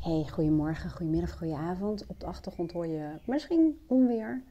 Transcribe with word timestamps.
Hey, 0.00 0.26
goedemorgen, 0.30 0.90
goedemiddag, 0.90 1.38
goedenavond. 1.38 2.06
Op 2.06 2.20
de 2.20 2.26
achtergrond 2.26 2.72
hoor 2.72 2.86
je 2.86 3.18
misschien 3.24 3.84
onweer. 3.86 4.42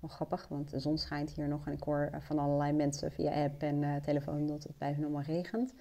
Wel 0.00 0.10
grappig, 0.10 0.48
want 0.48 0.70
de 0.70 0.80
zon 0.80 0.98
schijnt 0.98 1.30
hier 1.30 1.48
nog 1.48 1.66
en 1.66 1.72
ik 1.72 1.82
hoor 1.82 2.10
van 2.20 2.38
allerlei 2.38 2.72
mensen 2.72 3.12
via 3.12 3.44
app 3.44 3.62
en 3.62 3.82
uh, 3.82 3.96
telefoon 3.96 4.46
dat 4.46 4.62
het 4.62 4.78
bijna 4.78 4.96
allemaal 4.96 5.22
regent. 5.22 5.74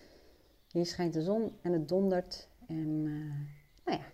Hier 0.71 0.85
schijnt 0.85 1.13
de 1.13 1.21
zon 1.21 1.51
en 1.61 1.73
het 1.73 1.87
dondert 1.87 2.49
en 2.67 3.05
uh, 3.05 3.33
nou 3.85 3.97
ja, 3.97 4.05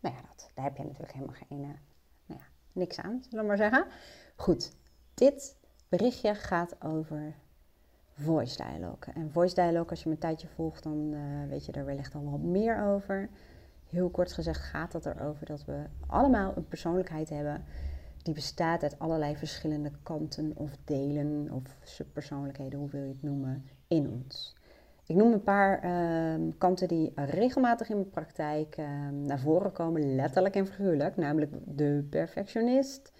nou 0.00 0.14
ja 0.14 0.20
dat, 0.28 0.50
daar 0.54 0.64
heb 0.64 0.76
je 0.76 0.82
natuurlijk 0.82 1.12
helemaal 1.12 1.36
geen, 1.48 1.60
nou 1.60 2.40
ja, 2.40 2.46
niks 2.72 3.00
aan, 3.00 3.22
zullen 3.28 3.40
we 3.40 3.48
maar 3.48 3.56
zeggen. 3.56 3.86
Goed, 4.36 4.72
dit 5.14 5.56
berichtje 5.88 6.34
gaat 6.34 6.82
over 6.82 7.34
voice 8.12 8.56
dialogue. 8.56 9.14
En 9.14 9.30
voice 9.30 9.54
dialogue, 9.54 9.90
als 9.90 10.02
je 10.02 10.08
me 10.08 10.14
een 10.14 10.20
tijdje 10.20 10.48
volgt, 10.48 10.82
dan 10.82 11.14
weet 11.48 11.66
je 11.66 11.72
er 11.72 11.84
wellicht 11.84 12.14
al 12.14 12.30
wat 12.30 12.40
meer 12.40 12.82
over. 12.82 13.30
Heel 13.88 14.10
kort 14.10 14.32
gezegd 14.32 14.60
gaat 14.60 14.92
het 14.92 15.06
erover 15.06 15.46
dat 15.46 15.64
we 15.64 15.84
allemaal 16.06 16.52
een 16.56 16.68
persoonlijkheid 16.68 17.28
hebben 17.28 17.64
die 18.22 18.34
bestaat 18.34 18.82
uit 18.82 18.98
allerlei 18.98 19.36
verschillende 19.36 19.90
kanten 20.02 20.52
of 20.54 20.70
delen 20.84 21.50
of 21.52 21.76
subpersoonlijkheden, 21.82 22.78
hoe 22.78 22.90
wil 22.90 23.02
je 23.02 23.08
het 23.08 23.22
noemen, 23.22 23.64
in 23.86 24.10
ons. 24.10 24.56
Ik 25.06 25.16
noem 25.16 25.32
een 25.32 25.42
paar 25.42 25.84
uh, 25.84 26.52
kanten 26.58 26.88
die 26.88 27.12
regelmatig 27.14 27.88
in 27.88 27.96
mijn 27.96 28.10
praktijk 28.10 28.76
uh, 28.78 28.86
naar 29.08 29.40
voren 29.40 29.72
komen, 29.72 30.14
letterlijk 30.14 30.54
en 30.54 30.66
figuurlijk, 30.66 31.16
namelijk 31.16 31.52
de 31.64 32.06
perfectionist, 32.10 33.12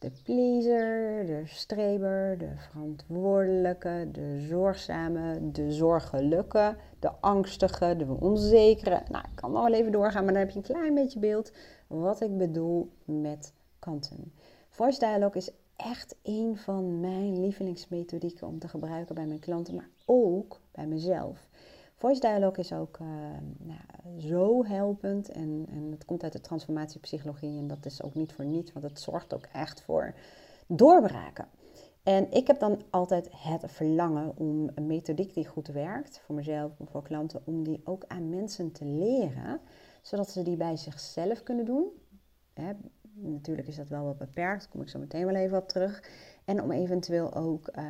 de 0.00 0.10
pleaser, 0.22 1.26
de 1.26 1.42
streber, 1.44 2.38
de 2.38 2.50
verantwoordelijke, 2.56 4.08
de 4.12 4.46
zorgzame, 4.48 5.50
de 5.52 5.72
zorgelijke, 5.72 6.76
de 6.98 7.10
angstige, 7.20 7.96
de 7.96 8.06
onzekere. 8.20 9.02
Nou, 9.10 9.24
ik 9.30 9.34
kan 9.36 9.52
nog 9.52 9.64
wel 9.64 9.74
even 9.74 9.92
doorgaan, 9.92 10.24
maar 10.24 10.32
dan 10.32 10.42
heb 10.42 10.50
je 10.50 10.56
een 10.56 10.74
klein 10.74 10.94
beetje 10.94 11.18
beeld 11.18 11.52
wat 11.86 12.20
ik 12.20 12.36
bedoel 12.36 12.90
met 13.04 13.52
kanten. 13.78 14.32
Voice 14.68 14.98
dialogue 14.98 15.40
is 15.40 15.50
echt 15.76 16.16
een 16.22 16.56
van 16.56 17.00
mijn 17.00 17.40
lievelingsmethodieken 17.40 18.46
om 18.46 18.58
te 18.58 18.68
gebruiken 18.68 19.14
bij 19.14 19.26
mijn 19.26 19.40
klanten, 19.40 19.74
maar 19.74 19.90
ook 20.06 20.60
bij 20.72 20.86
mezelf. 20.86 21.48
Voice 22.00 22.20
dialogue 22.20 22.58
is 22.58 22.72
ook 22.72 22.98
uh, 22.98 23.08
nou, 23.58 24.20
zo 24.20 24.64
helpend 24.64 25.28
en, 25.28 25.66
en 25.68 25.90
het 25.90 26.04
komt 26.04 26.22
uit 26.22 26.32
de 26.32 26.40
transformatiepsychologie 26.40 27.58
en 27.58 27.66
dat 27.66 27.86
is 27.86 28.02
ook 28.02 28.14
niet 28.14 28.32
voor 28.32 28.44
niets, 28.44 28.72
want 28.72 28.84
het 28.84 29.00
zorgt 29.00 29.34
ook 29.34 29.48
echt 29.52 29.82
voor 29.82 30.14
doorbraken. 30.66 31.48
En 32.02 32.32
ik 32.32 32.46
heb 32.46 32.58
dan 32.58 32.82
altijd 32.90 33.28
het 33.30 33.72
verlangen 33.72 34.36
om 34.36 34.70
een 34.74 34.86
methodiek 34.86 35.34
die 35.34 35.46
goed 35.46 35.68
werkt, 35.68 36.20
voor 36.20 36.34
mezelf 36.34 36.78
en 36.78 36.86
voor 36.86 37.02
klanten, 37.02 37.42
om 37.44 37.64
die 37.64 37.80
ook 37.84 38.04
aan 38.06 38.28
mensen 38.28 38.72
te 38.72 38.84
leren, 38.84 39.60
zodat 40.02 40.30
ze 40.30 40.42
die 40.42 40.56
bij 40.56 40.76
zichzelf 40.76 41.42
kunnen 41.42 41.64
doen. 41.64 41.86
Hè, 42.54 42.72
natuurlijk 43.12 43.68
is 43.68 43.76
dat 43.76 43.88
wel 43.88 44.04
wat 44.04 44.18
beperkt, 44.18 44.60
daar 44.60 44.70
kom 44.70 44.82
ik 44.82 44.88
zo 44.88 44.98
meteen 44.98 45.26
wel 45.26 45.34
even 45.34 45.58
op 45.58 45.68
terug. 45.68 46.10
En 46.44 46.62
om 46.62 46.70
eventueel 46.70 47.34
ook 47.34 47.68
uh, 47.68 47.84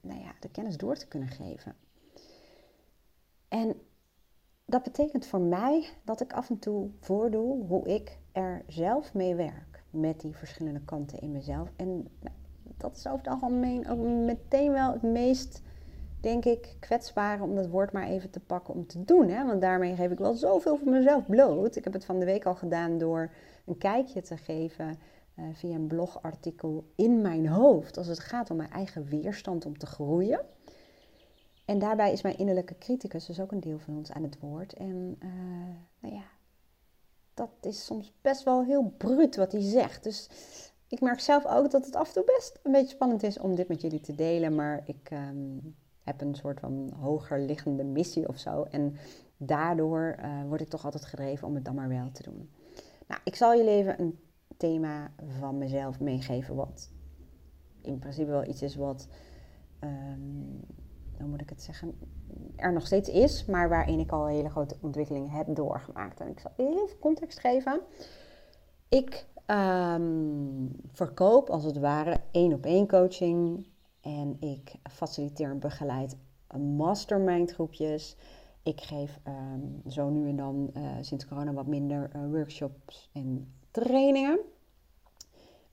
nou 0.00 0.20
ja, 0.20 0.32
de 0.40 0.50
kennis 0.50 0.76
door 0.76 0.94
te 0.94 1.08
kunnen 1.08 1.28
geven. 1.28 1.74
En 3.54 3.74
dat 4.64 4.82
betekent 4.82 5.26
voor 5.26 5.40
mij 5.40 5.88
dat 6.04 6.20
ik 6.20 6.32
af 6.32 6.50
en 6.50 6.58
toe 6.58 6.90
voordoe 7.00 7.66
hoe 7.66 7.86
ik 7.86 8.18
er 8.32 8.62
zelf 8.66 9.14
mee 9.14 9.34
werk. 9.34 9.82
Met 9.90 10.20
die 10.20 10.36
verschillende 10.36 10.80
kanten 10.84 11.18
in 11.20 11.32
mezelf. 11.32 11.68
En 11.76 11.96
nou, 11.96 12.34
dat 12.76 12.96
is 12.96 13.06
over 13.06 13.18
het 13.18 13.28
algemeen 13.28 13.88
ook 13.88 13.98
meteen 13.98 14.72
wel 14.72 14.92
het 14.92 15.02
meest, 15.02 15.62
denk 16.20 16.44
ik, 16.44 16.76
kwetsbare 16.80 17.42
om 17.42 17.54
dat 17.54 17.68
woord 17.68 17.92
maar 17.92 18.06
even 18.06 18.30
te 18.30 18.40
pakken 18.40 18.74
om 18.74 18.86
te 18.86 19.04
doen. 19.04 19.28
Hè? 19.28 19.44
Want 19.46 19.60
daarmee 19.60 19.94
geef 19.94 20.10
ik 20.10 20.18
wel 20.18 20.34
zoveel 20.34 20.76
van 20.76 20.90
mezelf 20.90 21.26
bloot. 21.26 21.76
Ik 21.76 21.84
heb 21.84 21.92
het 21.92 22.04
van 22.04 22.18
de 22.18 22.24
week 22.24 22.44
al 22.44 22.54
gedaan 22.54 22.98
door 22.98 23.30
een 23.66 23.78
kijkje 23.78 24.22
te 24.22 24.36
geven 24.36 24.98
uh, 25.38 25.44
via 25.52 25.74
een 25.74 25.86
blogartikel 25.86 26.84
in 26.94 27.20
mijn 27.20 27.48
hoofd. 27.48 27.96
Als 27.96 28.06
het 28.06 28.18
gaat 28.18 28.50
om 28.50 28.56
mijn 28.56 28.70
eigen 28.70 29.04
weerstand 29.04 29.66
om 29.66 29.78
te 29.78 29.86
groeien. 29.86 30.40
En 31.64 31.78
daarbij 31.78 32.12
is 32.12 32.22
mijn 32.22 32.38
innerlijke 32.38 32.78
criticus 32.78 33.26
dus 33.26 33.40
ook 33.40 33.52
een 33.52 33.60
deel 33.60 33.78
van 33.78 33.96
ons 33.96 34.12
aan 34.12 34.22
het 34.22 34.40
woord. 34.40 34.72
En 34.72 35.16
uh, 35.22 35.30
nou 36.00 36.14
ja, 36.14 36.24
dat 37.34 37.50
is 37.60 37.84
soms 37.84 38.12
best 38.20 38.42
wel 38.42 38.64
heel 38.64 38.94
bruut 38.96 39.36
wat 39.36 39.52
hij 39.52 39.60
zegt. 39.60 40.02
Dus 40.02 40.28
ik 40.88 41.00
merk 41.00 41.20
zelf 41.20 41.46
ook 41.46 41.70
dat 41.70 41.84
het 41.84 41.96
af 41.96 42.08
en 42.08 42.14
toe 42.14 42.24
best 42.36 42.58
een 42.62 42.72
beetje 42.72 42.94
spannend 42.94 43.22
is 43.22 43.38
om 43.38 43.54
dit 43.54 43.68
met 43.68 43.80
jullie 43.80 44.00
te 44.00 44.14
delen. 44.14 44.54
Maar 44.54 44.82
ik 44.84 45.10
um, 45.12 45.76
heb 46.02 46.20
een 46.20 46.34
soort 46.34 46.60
van 46.60 46.92
hoger 47.00 47.40
liggende 47.40 47.84
missie 47.84 48.28
of 48.28 48.38
zo. 48.38 48.62
En 48.62 48.96
daardoor 49.36 50.16
uh, 50.18 50.44
word 50.48 50.60
ik 50.60 50.68
toch 50.68 50.84
altijd 50.84 51.04
gedreven 51.04 51.48
om 51.48 51.54
het 51.54 51.64
dan 51.64 51.74
maar 51.74 51.88
wel 51.88 52.10
te 52.10 52.22
doen. 52.22 52.50
Nou, 53.06 53.20
ik 53.24 53.36
zal 53.36 53.56
jullie 53.56 53.70
even 53.70 54.00
een 54.00 54.18
thema 54.56 55.12
van 55.38 55.58
mezelf 55.58 56.00
meegeven. 56.00 56.54
Wat 56.54 56.90
in 57.80 57.98
principe 57.98 58.30
wel 58.30 58.44
iets 58.48 58.62
is 58.62 58.76
wat... 58.76 59.08
Moet 59.80 60.63
ik 61.44 61.50
het 61.50 61.62
zeggen, 61.62 61.94
er 62.56 62.72
nog 62.72 62.86
steeds 62.86 63.08
is, 63.08 63.44
maar 63.44 63.68
waarin 63.68 63.98
ik 63.98 64.12
al 64.12 64.26
hele 64.26 64.50
grote 64.50 64.76
ontwikkeling 64.80 65.32
heb 65.32 65.46
doorgemaakt. 65.54 66.20
En 66.20 66.28
ik 66.28 66.40
zal 66.40 66.52
even 66.56 66.98
context 67.00 67.38
geven. 67.38 67.80
Ik 68.88 69.26
um, 69.46 70.70
verkoop 70.92 71.50
als 71.50 71.64
het 71.64 71.78
ware 71.78 72.20
één 72.30 72.52
op 72.52 72.64
één 72.64 72.88
coaching 72.88 73.66
en 74.00 74.36
ik 74.40 74.74
faciliteer 74.90 75.50
en 75.50 75.58
begeleid 75.58 76.16
mastermind 76.76 77.52
groepjes. 77.52 78.16
Ik 78.62 78.80
geef 78.80 79.20
um, 79.26 79.82
zo 79.90 80.08
nu 80.08 80.28
en 80.28 80.36
dan 80.36 80.70
uh, 80.76 80.90
sinds 81.00 81.26
corona 81.26 81.52
wat 81.52 81.66
minder 81.66 82.10
uh, 82.16 82.30
workshops 82.30 83.10
en 83.12 83.52
trainingen. 83.70 84.40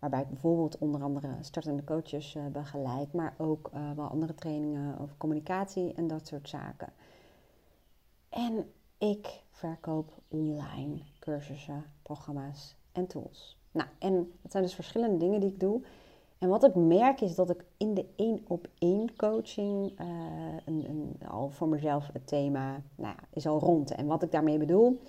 Waarbij 0.02 0.22
ik 0.22 0.30
bijvoorbeeld 0.30 0.78
onder 0.78 1.04
andere 1.04 1.36
startende 1.42 1.84
coaches 1.84 2.36
uh, 2.36 2.46
begeleid, 2.46 3.14
maar 3.14 3.34
ook 3.38 3.70
uh, 3.74 3.92
wel 3.92 4.08
andere 4.08 4.36
trainingen 4.36 5.00
over 5.00 5.18
communicatie 5.18 5.94
en 5.94 6.08
dat 6.08 6.28
soort 6.28 6.50
zaken. 6.50 6.94
En 8.30 8.72
ik 8.98 9.44
verkoop 9.50 10.12
online 10.28 11.00
cursussen, 11.20 11.86
programma's 12.02 12.76
en 12.92 13.08
tools. 13.08 13.58
Nou, 13.72 13.90
en 14.00 14.32
dat 14.42 14.52
zijn 14.52 14.64
dus 14.64 14.76
verschillende 14.76 15.18
dingen 15.18 15.40
die 15.40 15.50
ik 15.50 15.60
doe. 15.60 15.82
En 16.38 16.50
wat 16.50 16.64
ik 16.64 16.76
merk 16.76 17.22
is 17.22 17.36
dat 17.36 17.50
ik 17.50 17.66
in 17.78 17.94
de 17.94 18.06
één 18.16 18.42
op 18.48 18.68
één 18.78 19.16
coaching 19.16 20.00
uh, 20.02 20.08
een, 20.66 20.90
een, 20.90 21.28
al 21.28 21.50
voor 21.50 21.68
mezelf 21.68 22.10
het 22.14 22.28
thema 22.28 22.82
nou 22.96 23.16
ja, 23.18 23.24
is 23.34 23.48
al 23.48 23.60
rond. 23.60 23.92
En 23.92 24.06
wat 24.06 24.24
ik 24.24 24.32
daarmee 24.32 24.58
bedoel, 24.58 25.00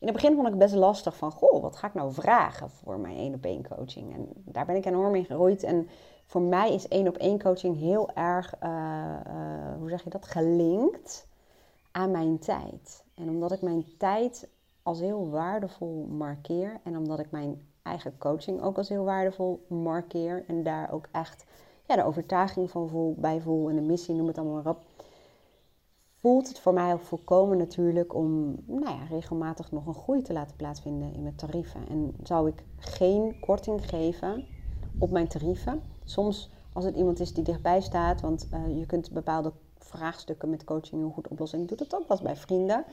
in 0.00 0.06
het 0.06 0.12
begin 0.12 0.34
vond 0.34 0.46
ik 0.46 0.52
het 0.52 0.62
best 0.62 0.74
lastig 0.74 1.16
van, 1.16 1.32
goh, 1.32 1.62
wat 1.62 1.76
ga 1.76 1.86
ik 1.86 1.94
nou 1.94 2.12
vragen 2.12 2.70
voor 2.70 2.98
mijn 2.98 3.16
één 3.16 3.34
op 3.34 3.44
één 3.44 3.68
coaching? 3.68 4.14
En 4.14 4.28
daar 4.34 4.66
ben 4.66 4.76
ik 4.76 4.84
enorm 4.84 5.14
in 5.14 5.24
geroeid. 5.24 5.62
En 5.62 5.88
voor 6.26 6.42
mij 6.42 6.74
is 6.74 6.88
één 6.88 7.08
op 7.08 7.16
één 7.16 7.42
coaching 7.42 7.78
heel 7.78 8.10
erg, 8.14 8.54
uh, 8.62 8.68
uh, 8.68 9.78
hoe 9.78 9.88
zeg 9.88 10.04
je 10.04 10.10
dat, 10.10 10.26
gelinkt 10.26 11.28
aan 11.90 12.10
mijn 12.10 12.38
tijd. 12.38 13.04
En 13.14 13.28
omdat 13.28 13.52
ik 13.52 13.62
mijn 13.62 13.84
tijd 13.98 14.48
als 14.82 15.00
heel 15.00 15.30
waardevol 15.30 16.06
markeer 16.10 16.80
en 16.84 16.96
omdat 16.96 17.18
ik 17.18 17.30
mijn 17.30 17.68
eigen 17.82 18.18
coaching 18.18 18.62
ook 18.62 18.76
als 18.76 18.88
heel 18.88 19.04
waardevol 19.04 19.64
markeer 19.68 20.44
en 20.46 20.62
daar 20.62 20.92
ook 20.92 21.08
echt 21.12 21.44
ja, 21.86 21.96
de 21.96 22.04
overtuiging 22.04 22.70
van 22.70 22.88
voel, 22.88 23.14
bij 23.18 23.40
voel 23.40 23.68
en 23.68 23.74
de 23.74 23.82
missie, 23.82 24.14
noem 24.14 24.26
het 24.26 24.38
allemaal 24.38 24.62
maar 24.62 24.72
op, 24.72 24.82
voelt 26.20 26.48
het 26.48 26.58
voor 26.58 26.72
mij 26.72 26.98
volkomen 26.98 27.58
natuurlijk 27.58 28.14
om 28.14 28.56
nou 28.66 28.96
ja, 28.96 29.04
regelmatig 29.10 29.72
nog 29.72 29.86
een 29.86 29.94
groei 29.94 30.22
te 30.22 30.32
laten 30.32 30.56
plaatsvinden 30.56 31.12
in 31.14 31.22
mijn 31.22 31.34
tarieven. 31.34 31.88
En 31.88 32.14
zou 32.22 32.48
ik 32.48 32.64
geen 32.76 33.40
korting 33.40 33.88
geven 33.88 34.46
op 34.98 35.10
mijn 35.10 35.28
tarieven. 35.28 35.82
Soms 36.04 36.50
als 36.72 36.84
het 36.84 36.96
iemand 36.96 37.20
is 37.20 37.34
die 37.34 37.44
dichtbij 37.44 37.80
staat, 37.80 38.20
want 38.20 38.48
uh, 38.54 38.78
je 38.78 38.86
kunt 38.86 39.10
bepaalde 39.10 39.52
vraagstukken 39.78 40.50
met 40.50 40.64
coaching 40.64 41.00
heel 41.00 41.10
goed 41.10 41.28
oplossen. 41.28 41.60
Ik 41.60 41.68
doe 41.68 41.76
dat 41.76 41.94
ook 41.94 42.08
wel 42.08 42.16
eens 42.16 42.26
bij 42.26 42.36
vrienden. 42.36 42.84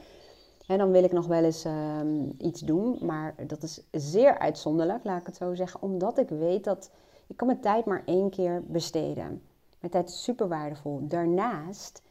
En 0.67 0.77
dan 0.77 0.91
wil 0.91 1.03
ik 1.03 1.11
nog 1.11 1.27
wel 1.27 1.43
eens 1.43 1.66
uh, 1.66 1.99
iets 2.37 2.61
doen, 2.61 2.97
maar 3.02 3.35
dat 3.47 3.63
is 3.63 3.84
zeer 3.91 4.40
uitzonderlijk, 4.40 5.03
laat 5.03 5.19
ik 5.19 5.25
het 5.25 5.35
zo 5.35 5.55
zeggen. 5.55 5.81
Omdat 5.81 6.17
ik 6.17 6.29
weet 6.29 6.63
dat 6.63 6.91
ik 7.28 7.37
kan 7.37 7.47
mijn 7.47 7.61
tijd 7.61 7.85
maar 7.85 8.03
één 8.05 8.29
keer 8.29 8.63
besteden. 8.67 9.41
Mijn 9.79 9.91
tijd 9.91 10.09
is 10.09 10.23
super 10.23 10.47
waardevol. 10.47 11.07
Daarnaast 11.07 12.02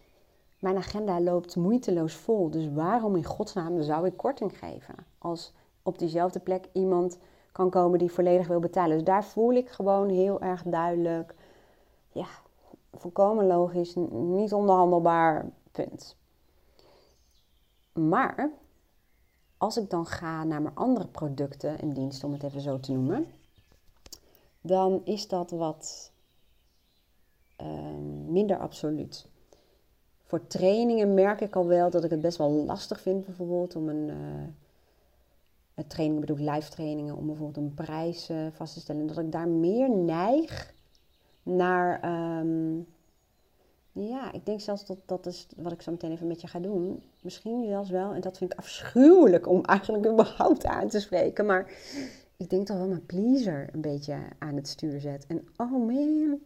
mijn 0.67 0.79
agenda 0.79 1.21
loopt 1.21 1.57
moeiteloos 1.57 2.15
vol. 2.15 2.51
Dus 2.51 2.73
waarom 2.73 3.17
in 3.17 3.25
godsnaam 3.25 3.83
zou 3.83 4.07
ik 4.07 4.17
korting 4.17 4.59
geven? 4.59 4.95
Als 5.19 5.53
op 5.83 5.99
diezelfde 5.99 6.41
plek 6.41 6.69
iemand 6.73 7.19
kan 7.53 7.71
komen 7.71 7.99
die 7.99 8.13
volledig 8.13 8.47
wil 8.47 8.61
betalen. 8.61 8.97
Dus 8.97 9.07
daar 9.07 9.25
voel 9.25 9.53
ik 9.53 9.69
gewoon 9.69 10.09
heel 10.09 10.41
erg 10.41 10.63
duidelijk. 10.63 11.35
Ja, 12.13 12.27
volkomen 12.93 13.47
logisch, 13.47 13.95
niet 14.11 14.53
onderhandelbaar, 14.53 15.51
punt. 15.73 16.17
Maar 17.93 18.51
als 19.57 19.77
ik 19.77 19.91
dan 19.91 20.07
ga 20.07 20.45
naar 20.45 20.63
mijn 20.63 20.75
andere 20.75 21.07
producten 21.07 21.79
en 21.79 21.93
diensten, 21.93 22.29
om 22.29 22.35
het 22.35 22.43
even 22.43 22.61
zo 22.61 22.81
te 22.81 22.93
noemen, 22.93 23.27
dan 24.61 25.01
is 25.05 25.29
dat 25.29 25.51
wat 25.51 26.13
uh, 27.61 27.67
minder 28.27 28.59
absoluut. 28.59 29.27
Voor 30.27 30.47
trainingen 30.47 31.15
merk 31.15 31.41
ik 31.41 31.57
al 31.57 31.67
wel 31.67 31.91
dat 31.91 32.05
ik 32.05 32.11
het 32.11 32.21
best 32.21 32.39
wel 32.39 32.51
lastig 32.51 33.01
vind, 33.01 33.25
bijvoorbeeld 33.25 33.77
om 33.77 33.89
een, 33.89 34.09
uh, 35.75 35.85
trainingen 35.87 36.21
bedoel, 36.21 36.53
live 36.53 36.71
trainingen, 36.71 37.17
om 37.17 37.27
bijvoorbeeld 37.27 37.57
een 37.57 37.75
prijs 37.75 38.31
uh, 38.31 38.47
vast 38.53 38.75
te 38.75 38.81
stellen. 38.81 39.07
Dat 39.07 39.19
ik 39.19 39.33
daar 39.33 39.49
meer 39.49 39.91
neig 39.91 40.75
naar, 41.43 42.01
ehm, 42.01 42.77
ja, 43.93 44.33
ik 44.33 44.47
denk 44.47 44.61
zelfs 44.61 44.87
dat 44.87 44.99
dat 45.05 45.27
is 45.27 45.47
wat 45.57 45.73
ik 45.73 45.83
zo 45.83 45.91
meteen 45.91 46.13
even 46.13 46.27
met 46.27 46.41
je 46.41 46.47
ga 46.47 46.59
doen. 46.59 47.03
Misschien 47.23 47.67
zelfs 47.67 47.91
wel, 47.91 48.13
en 48.13 48.21
dat 48.21 48.39
vind 48.39 48.53
ik 48.53 48.59
afschuwelijk 48.59 49.49
om 49.49 49.65
eigenlijk 49.65 50.07
überhaupt 50.07 50.65
aan 50.65 50.89
te 50.89 51.01
spreken. 51.01 51.47
Maar 51.47 51.71
ik 52.37 52.51
denk 52.51 52.67
toch 52.67 52.77
wel 52.77 52.89
mijn 52.89 53.07
pleaser 53.07 53.69
een 53.73 53.81
beetje 53.81 54.19
aan 54.39 54.55
het 54.55 54.69
stuur 54.69 55.01
zet. 55.01 55.27
En 55.27 55.49
oh 55.57 55.71
man, 55.71 56.41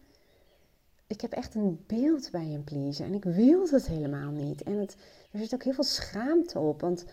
ik 1.11 1.21
heb 1.21 1.31
echt 1.31 1.55
een 1.55 1.83
beeld 1.87 2.31
bij 2.31 2.53
een 2.53 2.63
pleaser. 2.63 3.05
En 3.05 3.13
ik 3.13 3.23
wil 3.23 3.67
het 3.69 3.87
helemaal 3.87 4.31
niet. 4.31 4.63
En 4.63 4.73
het, 4.73 4.95
er 5.31 5.39
zit 5.39 5.53
ook 5.53 5.63
heel 5.63 5.73
veel 5.73 5.83
schaamte 5.83 6.59
op. 6.59 6.81
Want 6.81 7.05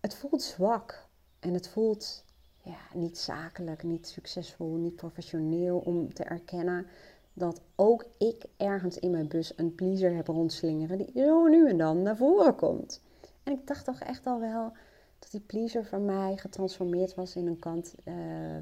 het 0.00 0.14
voelt 0.14 0.42
zwak. 0.42 1.08
En 1.40 1.54
het 1.54 1.68
voelt 1.68 2.24
ja, 2.62 2.78
niet 2.94 3.18
zakelijk, 3.18 3.82
niet 3.82 4.08
succesvol, 4.08 4.74
niet 4.74 4.96
professioneel 4.96 5.78
om 5.78 6.14
te 6.14 6.24
erkennen 6.24 6.86
dat 7.32 7.60
ook 7.76 8.04
ik 8.18 8.44
ergens 8.56 8.98
in 8.98 9.10
mijn 9.10 9.28
bus 9.28 9.52
een 9.56 9.74
pleaser 9.74 10.14
heb 10.14 10.26
rondslingeren 10.26 10.98
die 10.98 11.10
zo 11.14 11.46
nu 11.46 11.68
en 11.68 11.78
dan 11.78 12.02
naar 12.02 12.16
voren 12.16 12.54
komt. 12.54 13.02
En 13.42 13.52
ik 13.52 13.66
dacht 13.66 13.84
toch 13.84 14.00
echt 14.00 14.26
al 14.26 14.40
wel 14.40 14.72
dat 15.18 15.30
die 15.30 15.40
pleaser 15.40 15.84
van 15.84 16.04
mij 16.04 16.36
getransformeerd 16.36 17.14
was 17.14 17.36
in 17.36 17.46
een 17.46 17.58
kant 17.58 17.94
uh, 18.04 18.14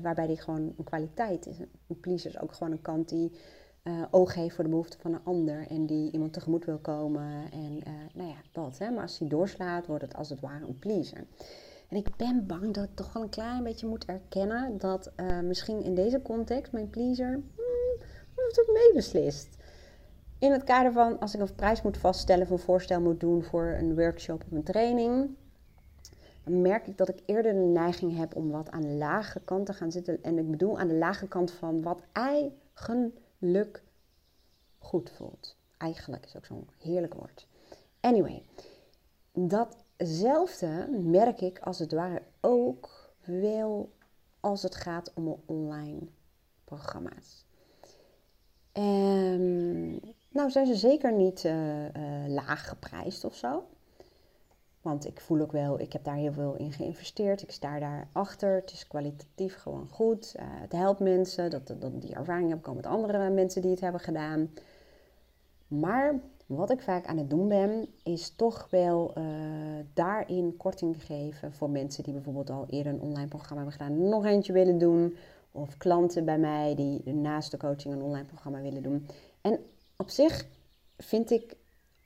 waarbij 0.02 0.26
die 0.26 0.40
gewoon 0.40 0.74
een 0.76 0.84
kwaliteit 0.84 1.46
is. 1.46 1.58
Een 1.58 2.00
pleaser 2.00 2.30
is 2.30 2.40
ook 2.40 2.52
gewoon 2.52 2.72
een 2.72 2.82
kant 2.82 3.08
die 3.08 3.32
uh, 3.88 4.02
oog 4.10 4.34
heeft 4.34 4.54
voor 4.54 4.64
de 4.64 4.70
behoeften 4.70 5.00
van 5.00 5.12
een 5.12 5.24
ander 5.24 5.66
en 5.68 5.86
die 5.86 6.12
iemand 6.12 6.32
tegemoet 6.32 6.64
wil 6.64 6.78
komen. 6.78 7.52
En 7.52 7.80
uh, 7.86 7.92
nou 8.14 8.28
ja, 8.28 8.36
dat. 8.52 8.78
Hè. 8.78 8.90
Maar 8.90 9.02
als 9.02 9.18
die 9.18 9.28
doorslaat, 9.28 9.86
wordt 9.86 10.02
het 10.02 10.14
als 10.14 10.28
het 10.28 10.40
ware 10.40 10.66
een 10.66 10.78
pleaser. 10.78 11.24
En 11.88 11.96
ik 11.96 12.16
ben 12.16 12.46
bang 12.46 12.74
dat 12.74 12.84
ik 12.84 12.94
toch 12.94 13.12
wel 13.12 13.22
een 13.22 13.28
klein 13.28 13.62
beetje 13.62 13.86
moet 13.86 14.04
erkennen 14.04 14.78
dat 14.78 15.12
uh, 15.16 15.40
misschien 15.40 15.82
in 15.82 15.94
deze 15.94 16.22
context 16.22 16.72
mijn 16.72 16.90
pleaser 16.90 17.30
hmm, 17.30 18.06
het 18.34 18.60
ook 18.60 18.72
meebeslist. 18.72 19.56
In 20.38 20.52
het 20.52 20.64
kader 20.64 20.92
van 20.92 21.18
als 21.18 21.34
ik 21.34 21.40
een 21.40 21.54
prijs 21.54 21.82
moet 21.82 21.96
vaststellen 21.96 22.42
of 22.42 22.50
een 22.50 22.58
voorstel 22.58 23.00
moet 23.00 23.20
doen 23.20 23.42
voor 23.42 23.76
een 23.78 23.94
workshop 23.94 24.44
of 24.46 24.52
een 24.52 24.62
training, 24.62 25.30
dan 26.44 26.62
merk 26.62 26.86
ik 26.86 26.98
dat 26.98 27.08
ik 27.08 27.22
eerder 27.26 27.52
de 27.52 27.58
neiging 27.58 28.16
heb 28.16 28.36
om 28.36 28.50
wat 28.50 28.70
aan 28.70 28.82
de 28.82 28.88
lage 28.88 29.40
kant 29.44 29.66
te 29.66 29.72
gaan 29.72 29.92
zitten. 29.92 30.22
En 30.22 30.38
ik 30.38 30.50
bedoel 30.50 30.78
aan 30.78 30.88
de 30.88 30.94
lage 30.94 31.28
kant 31.28 31.50
van 31.50 31.82
wat 31.82 32.00
eigenlijk 32.12 33.16
goed 34.78 35.10
voelt. 35.10 35.56
Eigenlijk 35.76 36.24
is 36.24 36.36
ook 36.36 36.44
zo'n 36.44 36.68
heerlijk 36.78 37.14
woord. 37.14 37.46
Anyway, 38.00 38.42
datzelfde 39.32 40.88
merk 41.02 41.40
ik 41.40 41.58
als 41.58 41.78
het 41.78 41.92
ware 41.92 42.22
ook 42.40 43.12
wel 43.24 43.92
als 44.40 44.62
het 44.62 44.74
gaat 44.74 45.12
om 45.14 45.42
online 45.46 46.00
programma's. 46.64 47.46
Um, 48.72 50.00
nou 50.28 50.50
zijn 50.50 50.66
ze 50.66 50.74
zeker 50.74 51.12
niet 51.12 51.44
uh, 51.44 51.84
uh, 51.84 51.92
laag 52.28 52.68
geprijsd 52.68 53.24
of 53.24 53.34
zo. 53.34 53.68
Want 54.82 55.06
ik 55.06 55.20
voel 55.20 55.40
ook 55.40 55.52
wel, 55.52 55.80
ik 55.80 55.92
heb 55.92 56.04
daar 56.04 56.16
heel 56.16 56.32
veel 56.32 56.54
in 56.54 56.72
geïnvesteerd. 56.72 57.42
Ik 57.42 57.50
sta 57.50 57.78
daar 57.78 58.08
achter. 58.12 58.54
Het 58.54 58.72
is 58.72 58.86
kwalitatief 58.86 59.56
gewoon 59.56 59.88
goed. 59.90 60.34
Uh, 60.36 60.42
het 60.46 60.72
helpt 60.72 61.00
mensen. 61.00 61.50
Dat, 61.50 61.66
dat, 61.66 62.00
die 62.00 62.14
ervaring 62.14 62.48
heb 62.48 62.58
ik 62.58 62.74
met 62.74 62.86
andere 62.86 63.30
mensen 63.30 63.62
die 63.62 63.70
het 63.70 63.80
hebben 63.80 64.00
gedaan. 64.00 64.50
Maar 65.68 66.20
wat 66.46 66.70
ik 66.70 66.80
vaak 66.80 67.06
aan 67.06 67.18
het 67.18 67.30
doen 67.30 67.48
ben, 67.48 67.86
is 68.02 68.30
toch 68.36 68.66
wel 68.70 69.12
uh, 69.18 69.24
daarin 69.94 70.56
korting 70.56 71.04
geven 71.04 71.52
voor 71.52 71.70
mensen 71.70 72.04
die 72.04 72.12
bijvoorbeeld 72.12 72.50
al 72.50 72.66
eerder 72.68 72.92
een 72.92 73.00
online 73.00 73.28
programma 73.28 73.64
hebben 73.64 73.80
gedaan, 73.80 74.08
nog 74.08 74.24
eentje 74.24 74.52
willen 74.52 74.78
doen. 74.78 75.16
Of 75.52 75.76
klanten 75.76 76.24
bij 76.24 76.38
mij 76.38 76.74
die 76.74 77.14
naast 77.14 77.50
de 77.50 77.56
coaching 77.56 77.94
een 77.94 78.02
online 78.02 78.26
programma 78.26 78.60
willen 78.60 78.82
doen. 78.82 79.06
En 79.40 79.58
op 79.96 80.08
zich 80.08 80.46
vind 80.96 81.30
ik 81.30 81.56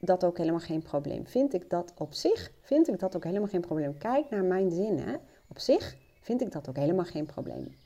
dat 0.05 0.25
ook 0.25 0.39
helemaal 0.39 0.61
geen 0.61 0.83
probleem. 0.83 1.27
Vind 1.27 1.55
ik 1.55 1.71
dat 1.71 1.93
op 1.97 2.13
zich, 2.13 2.53
vind 2.61 2.89
ik 2.89 2.99
dat 2.99 3.17
ook 3.17 3.25
helemaal 3.25 3.49
geen 3.49 3.61
probleem. 3.61 3.99
Kijk 3.99 4.31
naar 4.31 4.45
mijn 4.45 4.71
zinnen. 4.71 5.21
Op 5.49 5.59
zich 5.59 5.97
vind 6.21 6.41
ik 6.41 6.53
dat 6.53 6.69
ook 6.69 6.77
helemaal 6.77 7.05
geen 7.05 7.27
probleem. 7.27 7.77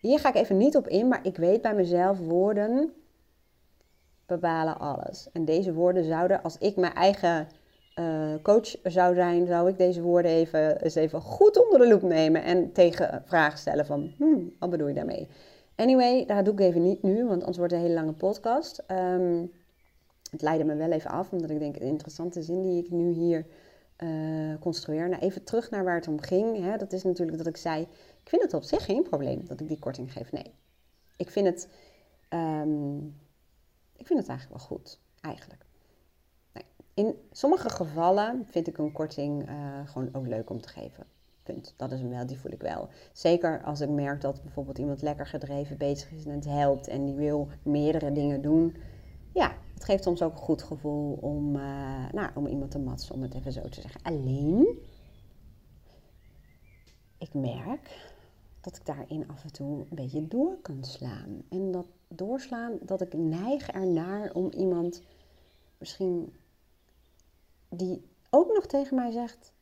Hier 0.00 0.18
ga 0.18 0.28
ik 0.28 0.34
even 0.34 0.56
niet 0.56 0.76
op 0.76 0.88
in, 0.88 1.08
maar 1.08 1.26
ik 1.26 1.36
weet 1.36 1.62
bij 1.62 1.74
mezelf 1.74 2.18
woorden 2.18 2.92
bepalen 4.26 4.78
alles. 4.78 5.28
En 5.32 5.44
deze 5.44 5.72
woorden 5.72 6.04
zouden, 6.04 6.42
als 6.42 6.58
ik 6.58 6.76
mijn 6.76 6.94
eigen 6.94 7.48
uh, 7.98 8.34
coach 8.42 8.76
zou 8.82 9.14
zijn, 9.14 9.46
zou 9.46 9.68
ik 9.68 9.78
deze 9.78 10.02
woorden 10.02 10.30
even, 10.30 10.82
eens 10.82 10.94
even 10.94 11.20
goed 11.20 11.64
onder 11.64 11.78
de 11.78 11.88
loep 11.88 12.02
nemen 12.02 12.42
en 12.42 12.72
tegen 12.72 13.22
vragen 13.26 13.58
stellen 13.58 13.86
van, 13.86 14.14
hmm, 14.16 14.52
wat 14.58 14.70
bedoel 14.70 14.88
je 14.88 14.94
daarmee? 14.94 15.28
Anyway, 15.76 16.26
daar 16.26 16.44
doe 16.44 16.52
ik 16.52 16.60
even 16.60 16.82
niet 16.82 17.02
nu, 17.02 17.26
want 17.26 17.40
anders 17.40 17.58
wordt 17.58 17.72
het 17.72 17.82
een 17.82 17.88
hele 17.88 18.00
lange 18.00 18.16
podcast. 18.16 18.82
Um, 18.90 19.52
het 20.34 20.42
leidde 20.42 20.64
me 20.64 20.74
wel 20.74 20.90
even 20.90 21.10
af, 21.10 21.32
omdat 21.32 21.50
ik 21.50 21.58
denk, 21.58 21.76
een 21.76 21.86
interessante 21.86 22.42
zin 22.42 22.62
die 22.62 22.84
ik 22.84 22.90
nu 22.90 23.10
hier 23.10 23.46
uh, 23.98 24.58
construeer. 24.60 25.08
Nou, 25.08 25.22
even 25.22 25.44
terug 25.44 25.70
naar 25.70 25.84
waar 25.84 25.94
het 25.94 26.08
om 26.08 26.20
ging. 26.20 26.58
Hè. 26.58 26.76
Dat 26.76 26.92
is 26.92 27.02
natuurlijk 27.02 27.38
dat 27.38 27.46
ik 27.46 27.56
zei, 27.56 27.82
ik 28.22 28.28
vind 28.28 28.42
het 28.42 28.54
op 28.54 28.62
zich 28.62 28.84
geen 28.84 29.02
probleem 29.02 29.46
dat 29.46 29.60
ik 29.60 29.68
die 29.68 29.78
korting 29.78 30.12
geef. 30.12 30.32
Nee, 30.32 30.52
ik 31.16 31.30
vind 31.30 31.46
het, 31.46 31.68
um, 32.30 32.98
ik 33.96 34.06
vind 34.06 34.18
het 34.18 34.28
eigenlijk 34.28 34.58
wel 34.58 34.68
goed, 34.68 35.00
eigenlijk. 35.20 35.66
Nee. 36.52 36.64
In 36.94 37.14
sommige 37.30 37.68
gevallen 37.68 38.46
vind 38.50 38.66
ik 38.66 38.78
een 38.78 38.92
korting 38.92 39.48
uh, 39.48 39.88
gewoon 39.88 40.08
ook 40.12 40.26
leuk 40.26 40.50
om 40.50 40.60
te 40.60 40.68
geven. 40.68 41.06
Punt. 41.42 41.74
Dat 41.76 41.92
is 41.92 42.00
hem 42.00 42.10
wel, 42.10 42.26
die 42.26 42.38
voel 42.38 42.52
ik 42.52 42.62
wel. 42.62 42.88
Zeker 43.12 43.62
als 43.64 43.80
ik 43.80 43.88
merk 43.88 44.20
dat 44.20 44.42
bijvoorbeeld 44.42 44.78
iemand 44.78 45.02
lekker 45.02 45.26
gedreven 45.26 45.78
bezig 45.78 46.12
is 46.12 46.24
en 46.24 46.34
het 46.34 46.44
helpt 46.44 46.88
en 46.88 47.04
die 47.04 47.14
wil 47.14 47.48
meerdere 47.62 48.12
dingen 48.12 48.42
doen. 48.42 48.76
Ja, 49.34 49.56
het 49.74 49.84
geeft 49.84 50.06
ons 50.06 50.22
ook 50.22 50.32
een 50.32 50.38
goed 50.38 50.62
gevoel 50.62 51.18
om, 51.20 51.56
uh, 51.56 52.12
nou, 52.12 52.30
om 52.34 52.46
iemand 52.46 52.70
te 52.70 52.78
matsen, 52.78 53.14
om 53.14 53.22
het 53.22 53.34
even 53.34 53.52
zo 53.52 53.68
te 53.68 53.80
zeggen. 53.80 54.02
Alleen, 54.02 54.78
ik 57.18 57.34
merk 57.34 58.12
dat 58.60 58.76
ik 58.76 58.86
daarin 58.86 59.28
af 59.28 59.44
en 59.44 59.52
toe 59.52 59.78
een 59.78 59.96
beetje 59.96 60.28
door 60.28 60.56
kan 60.62 60.84
slaan. 60.84 61.42
En 61.48 61.70
dat 61.70 61.86
doorslaan, 62.08 62.78
dat 62.82 63.00
ik 63.00 63.12
neig 63.12 63.68
ernaar 63.68 64.32
om 64.32 64.50
iemand 64.50 65.02
misschien 65.78 66.36
die 67.68 68.08
ook 68.30 68.52
nog 68.54 68.66
tegen 68.66 68.96
mij 68.96 69.10
zegt: 69.10 69.52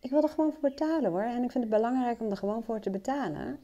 Ik 0.00 0.10
wil 0.10 0.22
er 0.22 0.28
gewoon 0.28 0.52
voor 0.52 0.70
betalen 0.70 1.10
hoor. 1.10 1.22
En 1.22 1.42
ik 1.42 1.50
vind 1.50 1.64
het 1.64 1.72
belangrijk 1.72 2.20
om 2.20 2.30
er 2.30 2.36
gewoon 2.36 2.62
voor 2.62 2.80
te 2.80 2.90
betalen. 2.90 3.58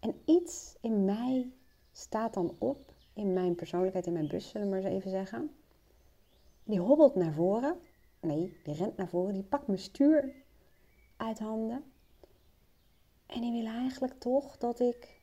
En 0.00 0.14
iets 0.24 0.76
in 0.80 1.04
mij 1.04 1.52
staat 1.92 2.34
dan 2.34 2.56
op 2.58 2.91
in 3.14 3.32
mijn 3.32 3.54
persoonlijkheid, 3.54 4.06
in 4.06 4.12
mijn 4.12 4.28
bus, 4.28 4.48
zullen 4.48 4.66
we 4.66 4.74
maar 4.74 4.84
eens 4.84 4.94
even 4.94 5.10
zeggen. 5.10 5.50
Die 6.64 6.80
hobbelt 6.80 7.14
naar 7.14 7.32
voren. 7.32 7.76
Nee, 8.20 8.60
die 8.64 8.74
rent 8.74 8.96
naar 8.96 9.08
voren. 9.08 9.34
Die 9.34 9.42
pakt 9.42 9.66
mijn 9.66 9.78
stuur 9.78 10.32
uit 11.16 11.38
handen. 11.38 11.84
En 13.26 13.40
die 13.40 13.52
wil 13.52 13.72
eigenlijk 13.72 14.18
toch 14.18 14.58
dat 14.58 14.80
ik 14.80 15.20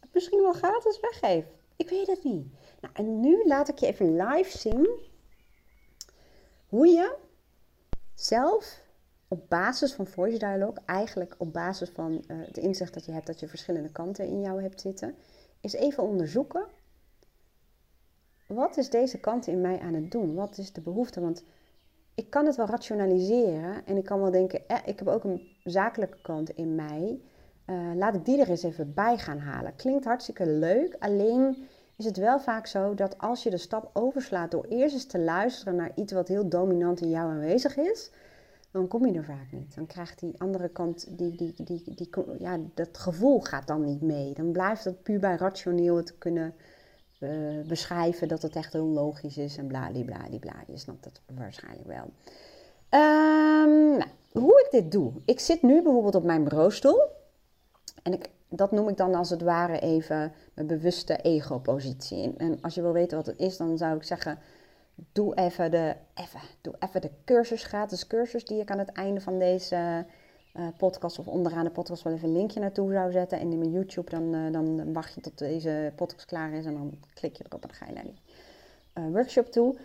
het 0.00 0.14
misschien 0.14 0.40
wel 0.40 0.52
gratis 0.52 1.00
weggeef. 1.00 1.44
Ik 1.76 1.88
weet 1.88 2.06
het 2.06 2.24
niet. 2.24 2.46
Nou, 2.80 2.94
en 2.94 3.20
nu 3.20 3.44
laat 3.46 3.68
ik 3.68 3.78
je 3.78 3.86
even 3.86 4.16
live 4.16 4.58
zien 4.58 4.88
hoe 6.68 6.86
je 6.86 7.16
zelf 8.14 8.82
op 9.28 9.48
basis 9.48 9.92
van 9.92 10.06
voice 10.06 10.38
dialogue, 10.38 10.82
eigenlijk 10.86 11.34
op 11.38 11.52
basis 11.52 11.90
van 11.90 12.12
uh, 12.12 12.46
het 12.46 12.56
inzicht 12.56 12.94
dat 12.94 13.04
je 13.04 13.12
hebt 13.12 13.26
dat 13.26 13.40
je 13.40 13.48
verschillende 13.48 13.90
kanten 13.90 14.26
in 14.26 14.40
jou 14.40 14.62
hebt 14.62 14.80
zitten, 14.80 15.14
is 15.60 15.72
even 15.72 16.02
onderzoeken 16.02 16.66
wat 18.46 18.76
is 18.76 18.90
deze 18.90 19.18
kant 19.18 19.46
in 19.46 19.60
mij 19.60 19.80
aan 19.80 19.94
het 19.94 20.10
doen? 20.10 20.34
Wat 20.34 20.58
is 20.58 20.72
de 20.72 20.80
behoefte? 20.80 21.20
Want 21.20 21.44
ik 22.14 22.30
kan 22.30 22.46
het 22.46 22.56
wel 22.56 22.66
rationaliseren 22.66 23.86
en 23.86 23.96
ik 23.96 24.04
kan 24.04 24.20
wel 24.20 24.30
denken, 24.30 24.68
eh, 24.68 24.78
ik 24.84 24.98
heb 24.98 25.08
ook 25.08 25.24
een 25.24 25.48
zakelijke 25.64 26.20
kant 26.22 26.50
in 26.50 26.74
mij. 26.74 27.20
Uh, 27.66 27.94
laat 27.94 28.14
ik 28.14 28.24
die 28.24 28.40
er 28.40 28.50
eens 28.50 28.62
even 28.62 28.94
bij 28.94 29.18
gaan 29.18 29.38
halen. 29.38 29.76
Klinkt 29.76 30.04
hartstikke 30.04 30.46
leuk, 30.46 30.96
alleen 30.98 31.68
is 31.96 32.04
het 32.04 32.16
wel 32.16 32.40
vaak 32.40 32.66
zo 32.66 32.94
dat 32.94 33.18
als 33.18 33.42
je 33.42 33.50
de 33.50 33.56
stap 33.56 33.90
overslaat 33.92 34.50
door 34.50 34.64
eerst 34.68 34.94
eens 34.94 35.06
te 35.06 35.18
luisteren 35.18 35.76
naar 35.76 35.92
iets 35.94 36.12
wat 36.12 36.28
heel 36.28 36.48
dominant 36.48 37.00
in 37.00 37.10
jou 37.10 37.30
aanwezig 37.30 37.76
is, 37.76 38.10
dan 38.70 38.88
kom 38.88 39.06
je 39.06 39.12
er 39.12 39.24
vaak 39.24 39.52
niet. 39.52 39.74
Dan 39.74 39.86
krijgt 39.86 40.18
die 40.18 40.40
andere 40.40 40.68
kant, 40.68 41.18
die, 41.18 41.36
die, 41.36 41.54
die, 41.64 41.94
die, 41.94 42.08
ja, 42.38 42.58
dat 42.74 42.98
gevoel 42.98 43.40
gaat 43.40 43.66
dan 43.66 43.84
niet 43.84 44.02
mee. 44.02 44.34
Dan 44.34 44.52
blijft 44.52 44.84
het 44.84 45.02
puur 45.02 45.20
bij 45.20 45.36
rationeel 45.36 46.02
te 46.02 46.14
kunnen 46.18 46.54
uh, 47.20 47.66
beschrijven 47.66 48.28
dat 48.28 48.42
het 48.42 48.56
echt 48.56 48.72
heel 48.72 48.86
logisch 48.86 49.36
is 49.36 49.56
en 49.56 49.66
bladibladibla. 49.66 50.54
Je 50.66 50.78
snapt 50.78 51.04
dat 51.04 51.20
waarschijnlijk 51.34 51.86
wel. 51.86 52.10
Um, 53.00 53.96
nou, 53.96 54.10
hoe 54.32 54.60
ik 54.64 54.68
dit 54.70 54.92
doe. 54.92 55.12
Ik 55.24 55.40
zit 55.40 55.62
nu 55.62 55.82
bijvoorbeeld 55.82 56.14
op 56.14 56.24
mijn 56.24 56.44
bureaustoel. 56.44 57.02
En 58.02 58.12
ik, 58.12 58.30
dat 58.48 58.72
noem 58.72 58.88
ik 58.88 58.96
dan 58.96 59.14
als 59.14 59.30
het 59.30 59.42
ware 59.42 59.80
even 59.80 60.32
mijn 60.54 60.66
bewuste 60.66 61.16
ego-positie. 61.16 62.34
En 62.36 62.58
als 62.60 62.74
je 62.74 62.82
wil 62.82 62.92
weten 62.92 63.16
wat 63.16 63.26
het 63.26 63.38
is, 63.38 63.56
dan 63.56 63.78
zou 63.78 63.96
ik 63.96 64.02
zeggen... 64.02 64.38
doe 65.12 65.34
even 65.34 65.70
de, 65.70 65.94
even, 66.14 66.40
doe 66.60 66.74
even 66.78 67.00
de 67.00 67.10
cursus, 67.24 67.64
gratis 67.64 68.06
cursus 68.06 68.44
die 68.44 68.60
ik 68.60 68.70
aan 68.70 68.78
het 68.78 68.92
einde 68.92 69.20
van 69.20 69.38
deze 69.38 70.06
uh, 70.56 70.66
podcast 70.76 71.18
of 71.18 71.26
onderaan 71.26 71.64
de 71.64 71.70
podcast 71.70 72.02
wel 72.02 72.12
even 72.12 72.28
een 72.28 72.36
linkje 72.36 72.60
naartoe 72.60 72.92
zou 72.92 73.12
zetten. 73.12 73.38
En 73.38 73.52
in 73.52 73.58
mijn 73.58 73.70
YouTube 73.70 74.10
dan, 74.10 74.34
uh, 74.34 74.52
dan 74.52 74.92
wacht 74.92 75.14
je 75.14 75.20
tot 75.20 75.38
deze 75.38 75.92
podcast 75.96 76.26
klaar 76.26 76.52
is 76.52 76.64
en 76.64 76.74
dan 76.74 76.98
klik 77.14 77.36
je 77.36 77.44
erop 77.46 77.62
en 77.62 77.68
dan 77.68 77.76
ga 77.76 77.86
je 77.86 77.92
naar 77.92 78.04
die 78.04 78.20
uh, 78.94 79.12
workshop 79.12 79.46
toe. 79.46 79.76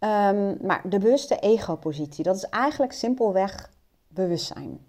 Um, 0.00 0.56
maar 0.66 0.80
de 0.88 0.98
bewuste 0.98 1.38
ego-positie, 1.38 2.24
dat 2.24 2.36
is 2.36 2.44
eigenlijk 2.44 2.92
simpelweg 2.92 3.70
bewustzijn. 4.08 4.86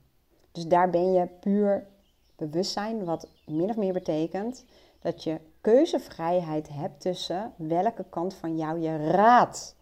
Dus 0.51 0.67
daar 0.67 0.89
ben 0.89 1.11
je 1.11 1.27
puur 1.39 1.87
bewustzijn, 2.35 3.03
wat 3.05 3.27
min 3.45 3.69
of 3.69 3.77
meer 3.77 3.93
betekent 3.93 4.65
dat 5.01 5.23
je 5.23 5.39
keuzevrijheid 5.61 6.69
hebt 6.69 7.01
tussen 7.01 7.53
welke 7.55 8.05
kant 8.09 8.33
van 8.33 8.57
jou 8.57 8.79
je 8.79 9.11
raad 9.11 9.75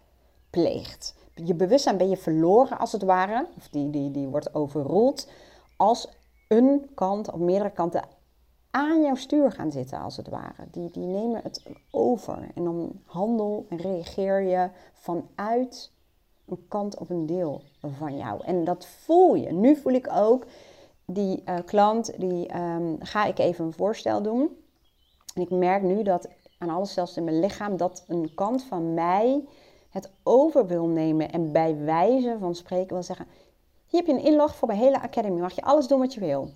pleegt. 0.49 1.15
Je 1.33 1.55
bewustzijn 1.55 1.97
ben 1.97 2.09
je 2.09 2.17
verloren 2.17 2.79
als 2.79 2.91
het 2.91 3.03
ware, 3.03 3.47
of 3.57 3.67
die, 3.67 3.89
die, 3.89 4.11
die 4.11 4.27
wordt 4.27 4.53
overroeld, 4.53 5.29
als 5.77 6.09
een 6.47 6.89
kant 6.95 7.31
of 7.31 7.39
meerdere 7.39 7.71
kanten 7.71 8.03
aan 8.71 9.01
jouw 9.01 9.15
stuur 9.15 9.51
gaan 9.51 9.71
zitten 9.71 9.99
als 9.99 10.17
het 10.17 10.29
ware. 10.29 10.67
Die, 10.71 10.91
die 10.91 11.05
nemen 11.05 11.41
het 11.43 11.63
over 11.91 12.47
en 12.55 12.63
dan 12.63 13.01
handel 13.05 13.65
en 13.69 13.77
reageer 13.77 14.41
je 14.41 14.69
vanuit 14.93 15.91
een 16.45 16.65
kant 16.67 16.97
of 16.97 17.09
een 17.09 17.25
deel 17.25 17.61
van 17.97 18.17
jou. 18.17 18.43
En 18.43 18.63
dat 18.63 18.85
voel 18.85 19.35
je. 19.35 19.51
Nu 19.51 19.75
voel 19.75 19.93
ik 19.93 20.09
ook 20.13 20.45
die 21.05 21.43
uh, 21.45 21.55
klant, 21.65 22.19
die 22.19 22.57
um, 22.57 22.97
ga 22.99 23.25
ik 23.25 23.39
even 23.39 23.65
een 23.65 23.73
voorstel 23.73 24.21
doen. 24.21 24.49
En 25.35 25.41
ik 25.41 25.49
merk 25.49 25.81
nu 25.81 26.03
dat 26.03 26.27
aan 26.57 26.69
alles, 26.69 26.93
zelfs 26.93 27.17
in 27.17 27.23
mijn 27.23 27.39
lichaam, 27.39 27.77
dat 27.77 28.03
een 28.07 28.31
kant 28.35 28.63
van 28.63 28.93
mij 28.93 29.47
het 29.89 30.11
over 30.23 30.67
wil 30.67 30.87
nemen 30.87 31.31
en 31.31 31.51
bij 31.51 31.77
wijze 31.77 32.37
van 32.39 32.55
spreken 32.55 32.93
wil 32.93 33.03
zeggen: 33.03 33.27
Hier 33.87 33.99
heb 33.99 34.05
je 34.05 34.13
een 34.13 34.31
inlog 34.31 34.55
voor 34.55 34.67
mijn 34.67 34.79
hele 34.79 35.01
academy, 35.01 35.39
mag 35.39 35.55
je 35.55 35.61
alles 35.61 35.87
doen 35.87 35.99
wat 35.99 36.13
je 36.13 36.19
wil. 36.19 36.53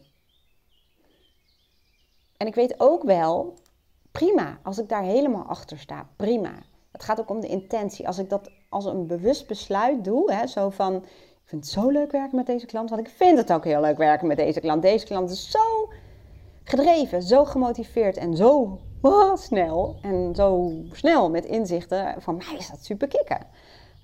En 2.38 2.48
ik 2.48 2.56
weet 2.56 2.80
ook 2.80 3.04
wel, 3.04 3.54
prima, 4.12 4.60
als 4.64 4.78
ik 4.78 4.90
daar 4.90 5.04
helemaal 5.04 5.46
achter 5.46 5.80
sta, 5.80 6.10
prima. 6.16 6.54
Het 6.92 7.04
gaat 7.04 7.20
ook 7.20 7.30
om 7.30 7.40
de 7.40 7.48
intentie. 7.48 8.08
Als 8.08 8.18
ik 8.18 8.30
dat 8.30 8.50
als 8.70 8.86
een 8.86 9.08
bewust 9.08 9.48
besluit 9.48 10.04
doe, 10.04 10.34
hè, 10.34 10.48
zo 10.48 10.70
van, 10.70 10.96
ik 10.96 11.42
vind 11.46 11.64
het 11.64 11.74
zo 11.74 11.90
leuk 11.90 12.12
werken 12.12 12.36
met 12.36 12.46
deze 12.46 12.66
klant, 12.66 12.90
want 12.90 13.08
ik 13.08 13.14
vind 13.14 13.38
het 13.38 13.54
ook 13.54 13.64
heel 13.64 13.82
leuk 13.82 13.98
werken 13.98 14.28
met 14.28 14.38
deze 14.38 14.60
klant. 14.60 14.82
Deze 14.82 15.06
klant 15.06 15.30
is 15.30 15.52
zo 15.52 15.90
gedreven, 16.64 17.22
zo 17.24 17.46
gemotiveerd 17.46 18.18
en 18.18 18.36
zo 18.36 18.80
oh, 19.02 19.36
snel. 19.36 19.96
En 20.02 20.36
zo 20.36 20.72
snel 20.92 21.30
met 21.30 21.46
inzichten. 21.46 22.22
Van 22.22 22.38
mij 22.38 22.56
is 22.58 22.70
dat 22.70 22.86
super 22.86 23.08
kicken. 23.08 23.48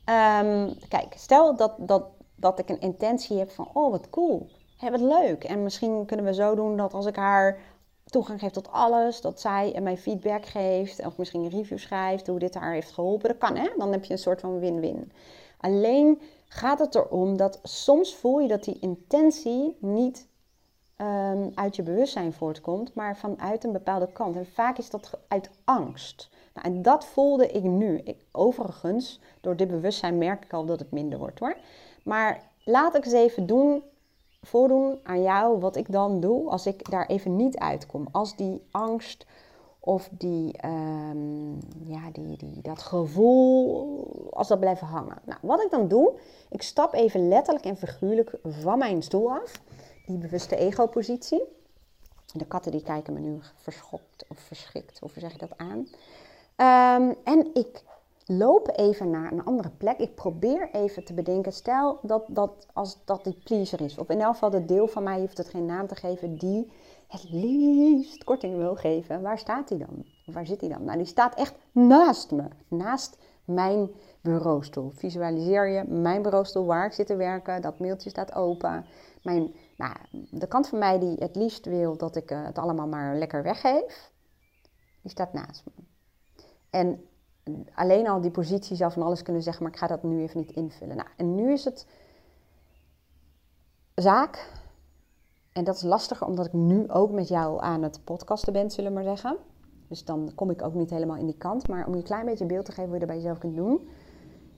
Um, 0.09 0.77
kijk, 0.87 1.13
stel 1.15 1.55
dat, 1.55 1.73
dat, 1.77 2.03
dat 2.37 2.59
ik 2.59 2.69
een 2.69 2.79
intentie 2.79 3.37
heb 3.37 3.51
van, 3.51 3.69
oh 3.73 3.91
wat 3.91 4.09
cool, 4.09 4.47
hey, 4.77 4.91
wat 4.91 5.01
leuk. 5.01 5.43
En 5.43 5.63
misschien 5.63 6.05
kunnen 6.05 6.25
we 6.25 6.33
zo 6.33 6.55
doen 6.55 6.77
dat 6.77 6.93
als 6.93 7.05
ik 7.05 7.15
haar 7.15 7.59
toegang 8.05 8.39
geef 8.39 8.51
tot 8.51 8.71
alles, 8.71 9.21
dat 9.21 9.39
zij 9.39 9.79
mij 9.81 9.97
feedback 9.97 10.45
geeft 10.45 11.05
of 11.05 11.17
misschien 11.17 11.43
een 11.43 11.49
review 11.49 11.77
schrijft 11.77 12.27
hoe 12.27 12.39
dit 12.39 12.55
haar 12.55 12.73
heeft 12.73 12.91
geholpen. 12.91 13.29
Dat 13.29 13.37
kan 13.37 13.55
hè, 13.55 13.69
dan 13.77 13.91
heb 13.91 14.03
je 14.03 14.13
een 14.13 14.19
soort 14.19 14.39
van 14.39 14.59
win-win. 14.59 15.11
Alleen 15.57 16.21
gaat 16.47 16.79
het 16.79 16.95
erom 16.95 17.37
dat 17.37 17.59
soms 17.63 18.15
voel 18.15 18.39
je 18.39 18.47
dat 18.47 18.63
die 18.63 18.79
intentie 18.79 19.77
niet 19.79 20.27
um, 20.97 21.51
uit 21.55 21.75
je 21.75 21.83
bewustzijn 21.83 22.33
voortkomt, 22.33 22.93
maar 22.93 23.17
vanuit 23.17 23.63
een 23.63 23.71
bepaalde 23.71 24.11
kant. 24.11 24.35
En 24.35 24.45
vaak 24.45 24.77
is 24.77 24.89
dat 24.89 25.19
uit 25.27 25.49
angst. 25.63 26.29
Nou, 26.53 26.67
en 26.67 26.81
dat 26.81 27.05
voelde 27.05 27.47
ik 27.51 27.63
nu. 27.63 28.01
Ik, 28.03 28.25
overigens, 28.31 29.19
door 29.41 29.55
dit 29.55 29.67
bewustzijn 29.67 30.17
merk 30.17 30.43
ik 30.45 30.53
al 30.53 30.65
dat 30.65 30.79
het 30.79 30.91
minder 30.91 31.19
wordt 31.19 31.39
hoor. 31.39 31.57
Maar 32.07 32.41
laat 32.63 32.95
ik 32.95 33.05
eens 33.05 33.13
even 33.13 33.45
doen, 33.45 33.83
voordoen 34.41 34.99
aan 35.03 35.21
jou 35.21 35.59
wat 35.59 35.75
ik 35.75 35.91
dan 35.91 36.19
doe 36.19 36.49
als 36.49 36.65
ik 36.65 36.89
daar 36.89 37.05
even 37.05 37.35
niet 37.35 37.57
uitkom. 37.57 38.07
Als 38.11 38.35
die 38.35 38.61
angst 38.71 39.25
of 39.79 40.09
die, 40.11 40.65
um, 40.65 41.59
ja, 41.83 42.11
die, 42.11 42.37
die, 42.37 42.61
dat 42.61 42.81
gevoel, 42.81 44.29
als 44.31 44.47
dat 44.47 44.59
blijft 44.59 44.81
hangen. 44.81 45.17
Nou, 45.25 45.39
wat 45.41 45.63
ik 45.63 45.71
dan 45.71 45.87
doe, 45.87 46.19
ik 46.49 46.61
stap 46.61 46.93
even 46.93 47.27
letterlijk 47.27 47.65
en 47.65 47.77
figuurlijk 47.77 48.39
van 48.43 48.77
mijn 48.77 49.03
stoel 49.03 49.31
af 49.31 49.61
die 50.05 50.17
bewuste 50.17 50.55
ego-positie. 50.55 51.43
De 52.33 52.45
katten 52.45 52.71
die 52.71 52.83
kijken 52.83 53.13
me 53.13 53.19
nu 53.19 53.39
verschokt 53.55 54.25
of 54.27 54.39
verschrikt, 54.39 55.01
of 55.01 55.11
zeg 55.15 55.31
je 55.31 55.37
dat 55.37 55.57
aan? 55.57 55.77
Um, 56.99 57.15
en 57.23 57.47
ik 57.53 57.83
loop 58.27 58.69
even 58.75 59.09
naar 59.09 59.31
een 59.31 59.43
andere 59.43 59.69
plek. 59.69 59.97
Ik 59.97 60.15
probeer 60.15 60.69
even 60.71 61.05
te 61.05 61.13
bedenken, 61.13 61.53
stel 61.53 61.99
dat, 62.01 62.23
dat 62.27 62.67
als 62.73 62.97
dat 63.05 63.23
die 63.23 63.41
pleaser 63.43 63.81
is, 63.81 63.97
of 63.97 64.09
in 64.09 64.21
elk 64.21 64.33
geval 64.33 64.49
de 64.49 64.65
deel 64.65 64.87
van 64.87 65.03
mij 65.03 65.19
heeft 65.19 65.37
het 65.37 65.49
geen 65.49 65.65
naam 65.65 65.87
te 65.87 65.95
geven, 65.95 66.35
die 66.35 66.71
het 67.07 67.29
liefst 67.29 68.23
korting 68.23 68.57
wil 68.57 68.75
geven. 68.75 69.21
Waar 69.21 69.39
staat 69.39 69.69
hij 69.69 69.77
dan? 69.77 70.05
Waar 70.25 70.45
zit 70.45 70.61
hij 70.61 70.69
dan? 70.69 70.83
Nou, 70.83 70.97
die 70.97 71.07
staat 71.07 71.35
echt 71.35 71.55
naast 71.71 72.31
me, 72.31 72.43
naast 72.67 73.17
mijn 73.45 73.89
bureaustoel. 74.21 74.91
Visualiseer 74.95 75.67
je 75.67 75.83
mijn 75.83 76.21
bureaustoel 76.21 76.65
waar 76.65 76.85
ik 76.85 76.93
zit 76.93 77.07
te 77.07 77.15
werken, 77.15 77.61
dat 77.61 77.79
mailtje 77.79 78.09
staat 78.09 78.35
open. 78.35 78.85
Mijn 79.23 79.53
nou, 79.77 79.93
de 80.31 80.47
kant 80.47 80.67
van 80.67 80.79
mij 80.79 80.99
die 80.99 81.15
het 81.19 81.35
liefst 81.35 81.65
wil 81.65 81.97
dat 81.97 82.15
ik 82.15 82.31
eh, 82.31 82.45
het 82.45 82.57
allemaal 82.57 82.87
maar 82.87 83.15
lekker 83.15 83.43
weggeef, 83.43 84.11
die 85.01 85.11
staat 85.11 85.33
naast 85.33 85.63
me. 85.65 85.83
En 86.69 87.07
alleen 87.73 88.07
al 88.07 88.21
die 88.21 88.31
positie 88.31 88.75
zou 88.75 88.91
van 88.91 89.03
alles 89.03 89.21
kunnen 89.21 89.43
zeggen, 89.43 89.63
maar 89.63 89.71
ik 89.71 89.77
ga 89.77 89.87
dat 89.87 90.03
nu 90.03 90.21
even 90.21 90.39
niet 90.39 90.51
invullen. 90.51 90.95
Nou, 90.95 91.07
en 91.17 91.35
nu 91.35 91.51
is 91.51 91.65
het 91.65 91.87
zaak, 93.95 94.51
en 95.53 95.63
dat 95.63 95.75
is 95.75 95.81
lastiger 95.81 96.27
omdat 96.27 96.45
ik 96.45 96.53
nu 96.53 96.89
ook 96.89 97.11
met 97.11 97.27
jou 97.27 97.61
aan 97.61 97.83
het 97.83 97.99
podcasten 98.03 98.53
ben, 98.53 98.71
zullen 98.71 98.89
we 98.89 98.95
maar 98.95 99.17
zeggen. 99.17 99.37
Dus 99.87 100.05
dan 100.05 100.31
kom 100.35 100.49
ik 100.49 100.61
ook 100.61 100.73
niet 100.73 100.89
helemaal 100.89 101.17
in 101.17 101.25
die 101.25 101.37
kant. 101.37 101.67
Maar 101.67 101.85
om 101.85 101.91
je 101.91 101.97
een 101.97 102.03
klein 102.03 102.25
beetje 102.25 102.45
beeld 102.45 102.65
te 102.65 102.71
geven 102.71 102.89
hoe 102.89 102.93
je 102.93 102.99
dat 102.99 103.09
bij 103.09 103.17
jezelf 103.17 103.37
kunt 103.37 103.55
doen 103.55 103.87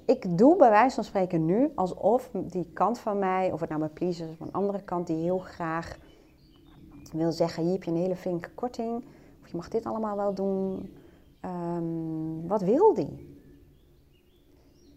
ik 0.09 0.37
doe 0.37 0.55
bij 0.55 0.69
wijze 0.69 0.95
van 0.95 1.03
spreken 1.03 1.45
nu 1.45 1.71
alsof 1.75 2.29
die 2.33 2.69
kant 2.73 2.99
van 2.99 3.19
mij, 3.19 3.51
of 3.51 3.59
het 3.59 3.69
nou 3.69 3.81
mijn 3.81 3.93
pleasers 3.93 4.29
of 4.29 4.39
een 4.39 4.51
andere 4.51 4.81
kant, 4.81 5.07
die 5.07 5.15
heel 5.15 5.37
graag 5.37 5.97
wil 7.11 7.31
zeggen: 7.31 7.63
hier 7.63 7.71
heb 7.71 7.83
je 7.83 7.91
een 7.91 7.97
hele 7.97 8.15
vinke 8.15 8.49
korting, 8.55 9.03
of 9.41 9.47
je 9.47 9.55
mag 9.55 9.69
dit 9.69 9.85
allemaal 9.85 10.15
wel 10.15 10.33
doen. 10.33 10.89
Um, 11.45 12.47
wat 12.47 12.61
wil 12.61 12.93
die? 12.93 13.37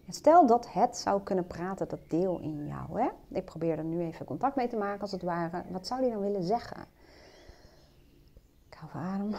Stel 0.08 0.46
dat 0.46 0.72
het 0.72 0.96
zou 0.96 1.22
kunnen 1.22 1.46
praten, 1.46 1.88
dat 1.88 2.00
deel 2.08 2.38
in 2.38 2.66
jou. 2.66 3.00
Hè? 3.00 3.08
Ik 3.28 3.44
probeer 3.44 3.78
er 3.78 3.84
nu 3.84 4.00
even 4.00 4.26
contact 4.26 4.56
mee 4.56 4.68
te 4.68 4.76
maken, 4.76 5.00
als 5.00 5.12
het 5.12 5.22
ware. 5.22 5.62
Wat 5.70 5.86
zou 5.86 6.00
die 6.00 6.10
dan 6.10 6.20
willen 6.20 6.42
zeggen? 6.42 6.86
Ik 8.68 8.74
hou 8.74 8.90
van 8.90 9.00
adem. 9.00 9.34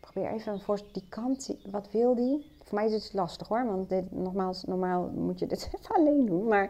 Probeer 0.00 0.30
even 0.30 0.60
voor 0.60 0.80
die 0.92 1.04
kant. 1.08 1.56
Wat 1.70 1.90
wil 1.90 2.14
die? 2.14 2.56
Voor 2.62 2.74
mij 2.74 2.86
is 2.86 3.04
het 3.04 3.12
lastig 3.12 3.48
hoor, 3.48 3.66
want 3.66 3.88
dit, 3.88 4.12
nogmaals, 4.12 4.64
normaal 4.64 5.08
moet 5.08 5.38
je 5.38 5.46
dit 5.46 5.62
even 5.74 5.94
alleen 5.94 6.26
doen. 6.26 6.48
Maar 6.48 6.68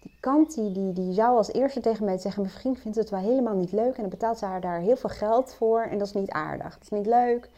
die 0.00 0.16
kant 0.20 0.54
die, 0.54 0.72
die, 0.72 0.92
die 0.92 1.12
zou 1.12 1.36
als 1.36 1.52
eerste 1.52 1.80
tegen 1.80 2.04
mij 2.04 2.18
zeggen: 2.18 2.42
Mijn 2.42 2.54
vriend 2.54 2.78
vindt 2.78 2.96
het 2.96 3.10
wel 3.10 3.20
helemaal 3.20 3.56
niet 3.56 3.72
leuk 3.72 3.94
en 3.94 4.00
dan 4.00 4.10
betaalt 4.10 4.38
ze 4.38 4.44
haar 4.44 4.60
daar 4.60 4.80
heel 4.80 4.96
veel 4.96 5.10
geld 5.10 5.54
voor 5.54 5.82
en 5.82 5.98
dat 5.98 6.06
is 6.06 6.12
niet 6.12 6.30
aardig. 6.30 6.72
Dat 6.72 6.82
is 6.82 6.98
niet 6.98 7.06
leuk. 7.06 7.50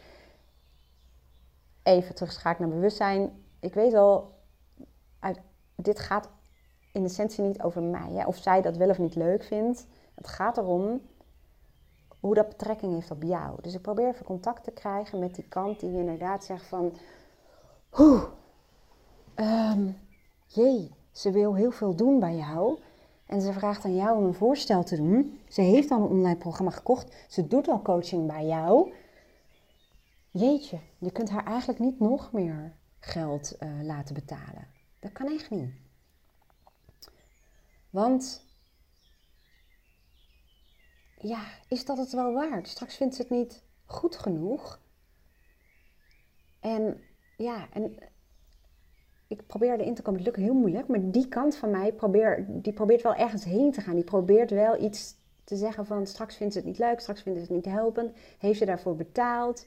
Even 1.85 2.15
terug 2.15 2.41
ga 2.41 2.51
ik 2.51 2.59
naar 2.59 2.69
bewustzijn. 2.69 3.43
Ik 3.59 3.73
weet 3.73 3.91
wel, 3.91 4.33
dit 5.75 5.99
gaat 5.99 6.29
in 6.91 7.03
essentie 7.03 7.43
niet 7.43 7.61
over 7.61 7.83
mij. 7.83 8.11
Hè? 8.11 8.25
Of 8.25 8.37
zij 8.37 8.61
dat 8.61 8.77
wel 8.77 8.89
of 8.89 8.97
niet 8.97 9.15
leuk 9.15 9.43
vindt. 9.43 9.87
Het 10.15 10.27
gaat 10.27 10.57
erom 10.57 11.01
hoe 12.19 12.33
dat 12.35 12.49
betrekking 12.49 12.93
heeft 12.93 13.11
op 13.11 13.23
jou. 13.23 13.61
Dus 13.61 13.73
ik 13.73 13.81
probeer 13.81 14.07
even 14.07 14.25
contact 14.25 14.63
te 14.63 14.71
krijgen 14.71 15.19
met 15.19 15.35
die 15.35 15.47
kant 15.49 15.79
die 15.79 15.97
inderdaad 15.97 16.43
zegt 16.43 16.65
van... 16.65 16.93
Oeh, 17.99 18.23
um, 19.35 19.97
jee, 20.45 20.91
ze 21.11 21.31
wil 21.31 21.55
heel 21.55 21.71
veel 21.71 21.95
doen 21.95 22.19
bij 22.19 22.35
jou. 22.35 22.79
En 23.25 23.41
ze 23.41 23.53
vraagt 23.53 23.85
aan 23.85 23.95
jou 23.95 24.17
om 24.17 24.25
een 24.25 24.33
voorstel 24.33 24.83
te 24.83 24.95
doen. 24.95 25.39
Ze 25.47 25.61
heeft 25.61 25.91
al 25.91 25.97
een 25.97 26.09
online 26.09 26.37
programma 26.37 26.71
gekocht. 26.71 27.15
Ze 27.27 27.47
doet 27.47 27.67
al 27.67 27.81
coaching 27.81 28.27
bij 28.27 28.45
jou. 28.45 28.93
Jeetje, 30.37 30.79
je 30.97 31.11
kunt 31.11 31.29
haar 31.29 31.45
eigenlijk 31.45 31.79
niet 31.79 31.99
nog 31.99 32.31
meer 32.31 32.75
geld 32.99 33.55
uh, 33.59 33.83
laten 33.83 34.13
betalen. 34.13 34.67
Dat 34.99 35.11
kan 35.11 35.27
echt 35.27 35.49
niet. 35.49 35.69
Want 37.89 38.45
ja, 41.17 41.43
is 41.67 41.85
dat 41.85 41.97
het 41.97 42.11
wel 42.11 42.33
waard? 42.33 42.67
Straks 42.67 42.95
vindt 42.95 43.15
ze 43.15 43.21
het 43.21 43.31
niet 43.31 43.63
goed 43.85 44.15
genoeg. 44.15 44.81
En 46.59 47.01
ja, 47.37 47.67
en 47.71 47.97
ik 49.27 49.47
probeer 49.47 49.79
erin 49.79 49.95
te 49.95 50.01
komen. 50.01 50.19
Het 50.19 50.27
lukt 50.27 50.41
heel 50.41 50.59
moeilijk, 50.59 50.87
maar 50.87 51.11
die 51.11 51.27
kant 51.27 51.55
van 51.55 51.71
mij 51.71 51.93
probeer, 51.93 52.45
die 52.49 52.73
probeert 52.73 53.01
wel 53.01 53.15
ergens 53.15 53.43
heen 53.43 53.71
te 53.71 53.81
gaan. 53.81 53.95
Die 53.95 54.03
probeert 54.03 54.49
wel 54.49 54.81
iets 54.81 55.15
te 55.43 55.55
zeggen 55.55 55.85
van 55.85 56.07
straks 56.07 56.35
vindt 56.35 56.53
ze 56.53 56.59
het 56.59 56.67
niet 56.67 56.79
leuk, 56.79 56.99
straks 56.99 57.21
vindt 57.21 57.39
ze 57.39 57.45
het 57.45 57.53
niet 57.53 57.73
helpend. 57.73 58.17
Heeft 58.37 58.59
ze 58.59 58.65
daarvoor 58.65 58.95
betaald? 58.95 59.65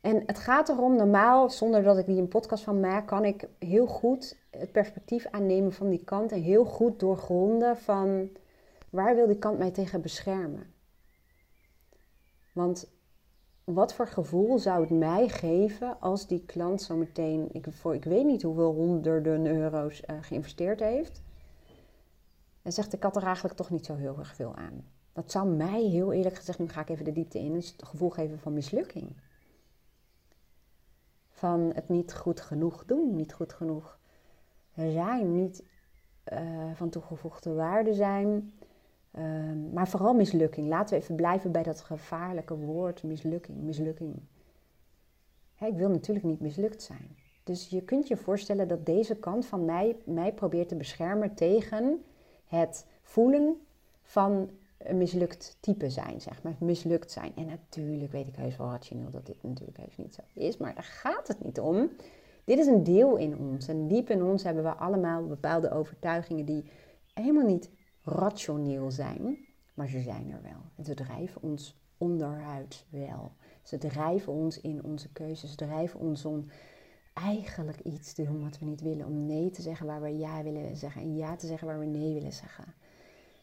En 0.00 0.22
het 0.26 0.38
gaat 0.38 0.68
erom, 0.68 0.96
normaal, 0.96 1.50
zonder 1.50 1.82
dat 1.82 1.98
ik 1.98 2.06
die 2.06 2.20
een 2.20 2.28
podcast 2.28 2.64
van 2.64 2.80
maak, 2.80 3.06
kan 3.06 3.24
ik 3.24 3.48
heel 3.58 3.86
goed 3.86 4.38
het 4.50 4.72
perspectief 4.72 5.26
aannemen 5.26 5.72
van 5.72 5.88
die 5.88 6.04
kant 6.04 6.32
en 6.32 6.42
heel 6.42 6.64
goed 6.64 7.00
doorgronden 7.00 7.76
van 7.76 8.28
waar 8.90 9.14
wil 9.14 9.26
die 9.26 9.38
kant 9.38 9.58
mij 9.58 9.70
tegen 9.70 10.00
beschermen. 10.00 10.74
Want 12.52 12.92
wat 13.64 13.94
voor 13.94 14.06
gevoel 14.06 14.58
zou 14.58 14.80
het 14.80 14.90
mij 14.90 15.28
geven 15.28 16.00
als 16.00 16.26
die 16.26 16.44
klant 16.44 16.82
zo 16.82 16.96
meteen, 16.96 17.48
ik, 17.52 17.66
voor 17.70 17.94
ik 17.94 18.04
weet 18.04 18.24
niet 18.24 18.42
hoeveel 18.42 18.72
honderden 18.72 19.46
euro's 19.46 20.02
uh, 20.10 20.16
geïnvesteerd 20.20 20.80
heeft, 20.80 21.22
en 22.62 22.72
zegt 22.72 22.92
ik 22.92 23.02
had 23.02 23.16
er 23.16 23.22
eigenlijk 23.22 23.54
toch 23.54 23.70
niet 23.70 23.86
zo 23.86 23.94
heel 23.94 24.18
erg 24.18 24.34
veel 24.34 24.54
aan. 24.54 24.84
Dat 25.12 25.30
zou 25.30 25.48
mij 25.48 25.82
heel 25.82 26.12
eerlijk 26.12 26.36
gezegd, 26.36 26.58
nu 26.58 26.68
ga 26.68 26.80
ik 26.80 26.88
even 26.88 27.04
de 27.04 27.12
diepte 27.12 27.38
in, 27.38 27.54
het 27.54 27.74
gevoel 27.76 28.10
geven 28.10 28.38
van 28.38 28.52
mislukking. 28.52 29.16
Van 31.40 31.70
het 31.74 31.88
niet 31.88 32.14
goed 32.14 32.40
genoeg 32.40 32.84
doen, 32.84 33.16
niet 33.16 33.32
goed 33.32 33.52
genoeg 33.52 33.98
zijn, 34.74 35.32
niet 35.32 35.64
uh, 36.32 36.38
van 36.74 36.88
toegevoegde 36.90 37.52
waarde 37.52 37.94
zijn. 37.94 38.52
Ehm, 39.10 39.72
maar 39.72 39.88
vooral 39.88 40.14
mislukking. 40.14 40.68
Laten 40.68 40.96
we 40.96 41.02
even 41.02 41.16
blijven 41.16 41.52
bij 41.52 41.62
dat 41.62 41.80
gevaarlijke 41.80 42.56
woord 42.56 43.02
mislukking. 43.02 43.58
Mislukking. 43.58 44.14
ik 45.58 45.76
wil 45.76 45.88
natuurlijk 45.88 46.26
niet 46.26 46.40
mislukt 46.40 46.82
zijn. 46.82 47.16
Dus 47.44 47.68
je 47.68 47.82
kunt 47.82 48.08
je 48.08 48.16
voorstellen 48.16 48.68
dat 48.68 48.86
deze 48.86 49.16
kant 49.16 49.46
van 49.46 49.64
mij 49.64 49.96
mij 50.04 50.32
probeert 50.32 50.68
te 50.68 50.76
beschermen 50.76 51.34
tegen 51.34 52.04
het 52.44 52.86
voelen 53.02 53.60
van 54.02 54.50
een 54.84 54.96
mislukt 54.96 55.56
type 55.60 55.90
zijn, 55.90 56.20
zeg 56.20 56.42
maar. 56.42 56.56
Mislukt 56.58 57.10
zijn. 57.10 57.32
En 57.36 57.46
natuurlijk 57.46 58.12
weet 58.12 58.26
ik 58.26 58.36
heus 58.36 58.56
wel 58.56 58.70
rationeel 58.70 59.10
dat 59.10 59.26
dit 59.26 59.42
natuurlijk 59.42 59.78
heus 59.78 59.96
niet 59.96 60.14
zo 60.14 60.22
is, 60.34 60.56
maar 60.56 60.74
daar 60.74 60.84
gaat 60.84 61.28
het 61.28 61.44
niet 61.44 61.60
om. 61.60 61.90
Dit 62.44 62.58
is 62.58 62.66
een 62.66 62.82
deel 62.82 63.16
in 63.16 63.38
ons. 63.38 63.68
En 63.68 63.88
diep 63.88 64.10
in 64.10 64.22
ons 64.22 64.42
hebben 64.42 64.62
we 64.62 64.74
allemaal 64.74 65.26
bepaalde 65.26 65.70
overtuigingen 65.70 66.44
die 66.44 66.64
helemaal 67.14 67.46
niet 67.46 67.70
rationeel 68.02 68.90
zijn, 68.90 69.38
maar 69.74 69.88
ze 69.88 70.00
zijn 70.00 70.30
er 70.30 70.42
wel. 70.42 70.60
En 70.76 70.84
ze 70.84 70.94
drijven 70.94 71.42
ons 71.42 71.80
onderuit 71.98 72.84
wel. 72.90 73.32
Ze 73.62 73.78
drijven 73.78 74.32
ons 74.32 74.60
in 74.60 74.84
onze 74.84 75.12
keuzes, 75.12 75.50
ze 75.50 75.56
drijven 75.56 76.00
ons 76.00 76.24
om 76.24 76.46
eigenlijk 77.12 77.80
iets 77.80 78.12
te 78.12 78.24
doen 78.24 78.42
wat 78.42 78.58
we 78.58 78.64
niet 78.64 78.80
willen. 78.80 79.06
Om 79.06 79.26
nee 79.26 79.50
te 79.50 79.62
zeggen 79.62 79.86
waar 79.86 80.02
we 80.02 80.18
ja 80.18 80.42
willen 80.42 80.76
zeggen 80.76 81.02
en 81.02 81.16
ja 81.16 81.36
te 81.36 81.46
zeggen 81.46 81.66
waar 81.66 81.78
we 81.78 81.84
nee 81.84 82.14
willen 82.14 82.32
zeggen. 82.32 82.74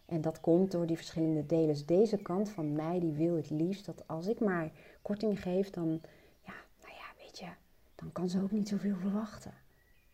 En 0.07 0.21
dat 0.21 0.39
komt 0.39 0.71
door 0.71 0.85
die 0.85 0.95
verschillende 0.95 1.45
delen. 1.45 1.67
Dus 1.67 1.85
deze 1.85 2.17
kant 2.17 2.49
van 2.49 2.73
mij 2.73 2.99
die 2.99 3.11
wil 3.11 3.35
het 3.35 3.49
liefst 3.49 3.85
dat 3.85 4.07
als 4.07 4.27
ik 4.27 4.39
maar 4.39 4.71
korting 5.01 5.41
geef, 5.41 5.69
dan, 5.69 6.01
ja, 6.45 6.53
nou 6.81 6.93
ja, 6.93 7.23
weet 7.23 7.39
je, 7.39 7.47
dan 7.95 8.11
kan 8.11 8.29
ze 8.29 8.41
ook 8.41 8.51
niet 8.51 8.67
zoveel 8.67 8.95
verwachten. 8.95 9.53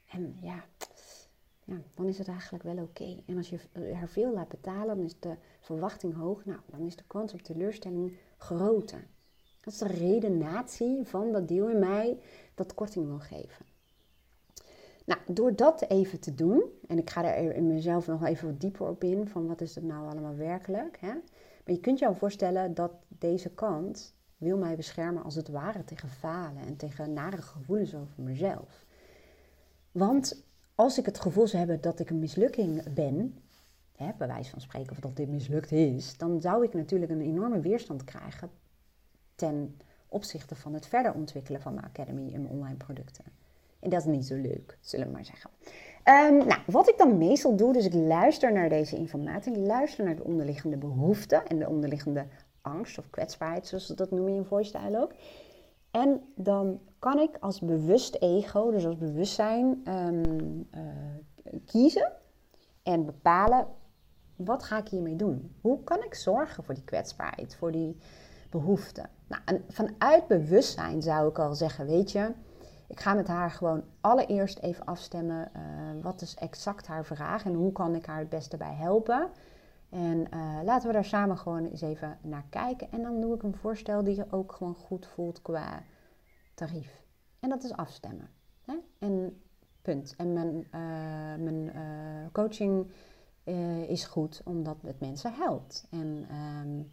En 0.10 0.38
ja, 0.42 0.66
ja, 1.64 1.82
dan 1.96 2.08
is 2.08 2.18
het 2.18 2.28
eigenlijk 2.28 2.64
wel 2.64 2.78
oké. 2.78 3.18
En 3.26 3.38
als 3.38 3.50
je 3.50 3.60
haar 3.94 4.10
veel 4.10 4.34
laat 4.34 4.50
betalen, 4.50 4.96
dan 4.96 5.06
is 5.06 5.20
de 5.20 5.36
verwachting 5.60 6.16
hoog. 6.16 6.46
Nou, 6.46 6.60
dan 6.66 6.86
is 6.86 6.96
de 6.96 7.04
kans 7.08 7.34
op 7.34 7.42
teleurstelling 7.42 8.18
groter. 8.38 9.08
Dat 9.62 9.74
is 9.74 9.80
de 9.80 9.88
redenatie 9.88 11.00
van 11.04 11.32
dat 11.32 11.48
deel 11.48 11.70
in 11.70 11.80
mij 11.80 12.20
dat 12.56 12.74
korting 12.74 13.06
wil 13.06 13.20
geven. 13.20 13.66
Nou, 15.06 15.20
door 15.28 15.56
dat 15.56 15.82
even 15.82 16.20
te 16.20 16.36
doen, 16.36 16.64
en 16.88 16.98
ik 16.98 17.10
ga 17.10 17.36
er 17.36 17.56
in 17.56 17.68
mezelf 17.68 18.08
nog 18.08 18.26
even 18.26 18.48
wat 18.48 18.62
dieper 18.62 18.88
op 18.88 19.04
in, 19.04 19.28
van 19.28 19.48
wat 19.48 19.62
is 19.62 19.76
het 19.76 19.84
nou 19.84 20.10
allemaal 20.10 20.36
werkelijk. 20.36 20.98
Hè? 21.00 21.14
Maar 21.66 21.76
je 21.76 21.80
kunt 21.80 22.00
je 22.00 22.08
al 22.08 22.16
voorstellen 22.16 22.74
dat 22.74 22.92
deze 23.08 23.50
kant 23.50 24.16
wil 24.38 24.58
mij 24.58 24.76
beschermen 24.76 25.24
als 25.24 25.36
het 25.36 25.48
ware 25.48 25.84
tegen 25.84 26.10
falen 26.10 26.66
en 26.66 26.76
tegen 26.76 27.14
nare 27.14 27.42
gevoelens 27.42 27.96
over 27.96 28.24
mezelf. 28.24 28.86
Want 29.92 30.44
als 30.76 30.98
ik 30.98 31.06
het 31.06 31.20
gevoel 31.20 31.48
zou 31.48 31.58
hebben 31.58 31.82
dat 31.82 32.00
ik 32.00 32.10
een 32.10 32.20
mislukking 32.20 32.94
ben, 32.94 33.38
hè, 33.96 34.12
bij 34.18 34.28
wijze 34.28 34.50
van 34.50 34.62
spreken 34.62 34.92
of 34.92 35.00
dat 35.00 35.16
dit 35.16 35.30
mislukt 35.30 35.72
is, 35.72 36.18
dan 36.18 36.42
zou 36.42 36.64
ik 36.64 36.74
natuurlijk 36.74 37.12
een 37.12 37.22
enorme 37.22 37.60
weerstand 37.60 38.04
krijgen 38.04 38.50
ten 39.36 39.78
opzichte 40.08 40.56
van 40.56 40.74
het 40.74 40.88
verder 40.88 41.14
ontwikkelen 41.14 41.62
van 41.62 41.74
mijn 41.74 41.86
academy 41.86 42.34
en 42.34 42.42
mijn 42.42 42.54
online 42.54 42.78
producten. 42.78 43.43
En 43.84 43.90
dat 43.90 44.00
is 44.00 44.06
niet 44.06 44.26
zo 44.26 44.36
leuk, 44.36 44.78
zullen 44.82 45.08
we 45.08 45.14
maar 45.14 45.26
zeggen. 45.26 45.50
Um, 46.06 46.48
nou, 46.48 46.62
wat 46.66 46.90
ik 46.90 46.98
dan 46.98 47.18
meestal 47.18 47.56
doe, 47.56 47.74
dus 47.74 47.86
ik 47.86 47.94
luister 47.94 48.54
naar 48.54 48.70
deze 48.70 48.96
informatie, 48.96 49.54
ik 49.54 49.68
luister 49.68 50.06
naar 50.06 50.16
de 50.16 50.24
onderliggende 50.24 50.78
behoeften 50.78 51.46
en 51.48 51.60
de 51.60 51.70
onderliggende 51.70 52.26
angst 52.62 52.98
of 52.98 53.10
kwetsbaarheid, 53.10 53.68
zoals 53.68 53.86
ze 53.86 53.96
dat 53.96 54.12
noemen 54.12 54.34
in 54.34 54.46
voice 54.46 55.00
ook. 55.00 55.14
En 55.92 56.22
dan 56.36 56.80
kan 57.00 57.20
ik 57.20 57.38
als 57.40 57.60
bewust 57.60 58.16
ego, 58.20 58.72
dus 58.72 58.86
als 58.86 58.98
bewustzijn, 58.98 59.82
um, 59.88 60.68
uh, 60.76 60.82
kiezen 61.66 62.12
en 62.84 63.06
bepalen 63.06 63.68
wat 64.36 64.64
ga 64.64 64.78
ik 64.78 64.88
hiermee 64.88 65.16
doen? 65.16 65.56
Hoe 65.62 65.84
kan 65.84 66.04
ik 66.04 66.14
zorgen 66.14 66.64
voor 66.64 66.74
die 66.74 66.84
kwetsbaarheid, 66.84 67.56
voor 67.56 67.72
die 67.72 67.98
behoeften? 68.50 69.10
Nou, 69.28 69.42
en 69.46 69.64
vanuit 69.68 70.28
bewustzijn 70.28 71.02
zou 71.02 71.30
ik 71.30 71.40
al 71.40 71.56
zeggen, 71.56 71.86
weet 71.86 72.12
je, 72.12 72.32
ik 72.94 73.00
ga 73.00 73.14
met 73.14 73.28
haar 73.28 73.52
gewoon 73.52 73.84
allereerst 74.02 74.60
even 74.60 74.86
afstemmen. 74.86 75.52
Uh, 75.56 75.62
wat 76.04 76.22
is 76.22 76.36
exact 76.36 76.88
haar 76.88 77.06
vraag 77.06 77.46
en 77.46 77.54
hoe 77.54 77.72
kan 77.72 77.96
ik 77.96 78.06
haar 78.06 78.20
het 78.20 78.30
beste 78.30 78.58
bij 78.58 78.74
helpen? 78.74 79.30
En 79.90 80.28
uh, 80.34 80.60
laten 80.64 80.88
we 80.88 80.94
daar 80.94 81.06
samen 81.06 81.38
gewoon 81.38 81.66
eens 81.66 81.82
even 81.82 82.18
naar 82.22 82.46
kijken. 82.50 82.92
En 82.92 83.02
dan 83.02 83.22
doe 83.22 83.36
ik 83.36 83.44
een 83.44 83.56
voorstel 83.56 84.04
die 84.04 84.16
je 84.16 84.32
ook 84.32 84.52
gewoon 84.52 84.76
goed 84.76 85.06
voelt 85.06 85.42
qua 85.42 85.84
tarief. 86.54 87.04
En 87.40 87.50
dat 87.50 87.64
is 87.64 87.74
afstemmen. 87.74 88.30
Hè? 88.66 88.76
En 89.00 89.42
punt. 89.82 90.14
En 90.18 90.34
mijn, 90.34 90.56
uh, 90.56 91.44
mijn 91.44 91.72
coaching 92.32 92.92
is 93.88 94.06
goed 94.06 94.42
omdat 94.46 94.78
het 94.82 95.00
mensen 95.00 95.34
helpt. 95.34 95.88
En 95.90 96.28
um, 96.62 96.92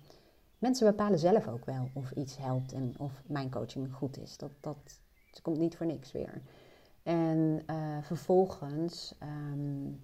mensen 0.58 0.86
bepalen 0.86 1.18
zelf 1.18 1.48
ook 1.48 1.64
wel 1.64 1.90
of 1.92 2.10
iets 2.10 2.36
helpt 2.36 2.72
en 2.72 2.94
of 2.98 3.22
mijn 3.26 3.50
coaching 3.50 3.92
goed 3.94 4.18
is. 4.18 4.36
Dat, 4.36 4.50
dat, 4.60 4.99
het 5.30 5.42
komt 5.42 5.58
niet 5.58 5.76
voor 5.76 5.86
niks 5.86 6.12
weer. 6.12 6.42
En 7.02 7.62
uh, 7.66 7.76
vervolgens 8.02 9.14
um, 9.22 10.02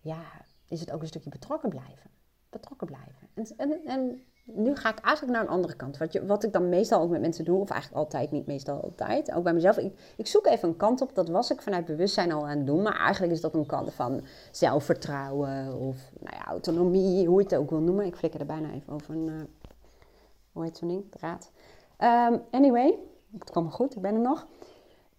ja, 0.00 0.22
is 0.68 0.80
het 0.80 0.90
ook 0.90 1.00
een 1.00 1.06
stukje 1.06 1.30
betrokken 1.30 1.68
blijven. 1.68 2.10
Betrokken 2.50 2.86
blijven. 2.86 3.28
En, 3.34 3.46
en, 3.56 3.84
en 3.84 4.22
nu 4.44 4.76
ga 4.76 4.90
ik 4.90 4.98
eigenlijk 4.98 5.36
naar 5.36 5.46
een 5.46 5.54
andere 5.54 5.76
kant. 5.76 5.98
Wat, 5.98 6.12
je, 6.12 6.26
wat 6.26 6.44
ik 6.44 6.52
dan 6.52 6.68
meestal 6.68 7.00
ook 7.00 7.10
met 7.10 7.20
mensen 7.20 7.44
doe, 7.44 7.60
of 7.60 7.70
eigenlijk 7.70 8.02
altijd, 8.02 8.30
niet 8.30 8.46
meestal 8.46 8.82
altijd. 8.82 9.32
Ook 9.32 9.44
bij 9.44 9.52
mezelf. 9.52 9.78
Ik, 9.78 10.14
ik 10.16 10.26
zoek 10.26 10.46
even 10.46 10.68
een 10.68 10.76
kant 10.76 11.00
op. 11.00 11.14
Dat 11.14 11.28
was 11.28 11.50
ik 11.50 11.62
vanuit 11.62 11.84
bewustzijn 11.84 12.32
al 12.32 12.48
aan 12.48 12.56
het 12.56 12.66
doen. 12.66 12.82
Maar 12.82 12.98
eigenlijk 12.98 13.32
is 13.32 13.40
dat 13.40 13.54
een 13.54 13.66
kant 13.66 13.94
van 13.94 14.20
zelfvertrouwen 14.50 15.78
of 15.78 16.12
nou 16.20 16.36
ja, 16.36 16.44
autonomie, 16.46 17.26
hoe 17.26 17.38
je 17.38 17.44
het 17.44 17.56
ook 17.56 17.70
wil 17.70 17.80
noemen. 17.80 18.06
Ik 18.06 18.16
flikker 18.16 18.40
er 18.40 18.46
bijna 18.46 18.70
even 18.72 18.92
over 18.92 19.14
een, 19.14 19.26
uh, 19.26 19.34
hoe 20.52 20.64
heet 20.64 20.76
zo'n 20.76 20.88
ding? 20.88 21.10
Draad. 21.10 21.50
Um, 21.98 22.42
anyway, 22.50 22.98
het 23.38 23.50
kwam 23.50 23.70
goed, 23.70 23.96
ik 23.96 24.02
ben 24.02 24.14
er 24.14 24.20
nog. 24.20 24.46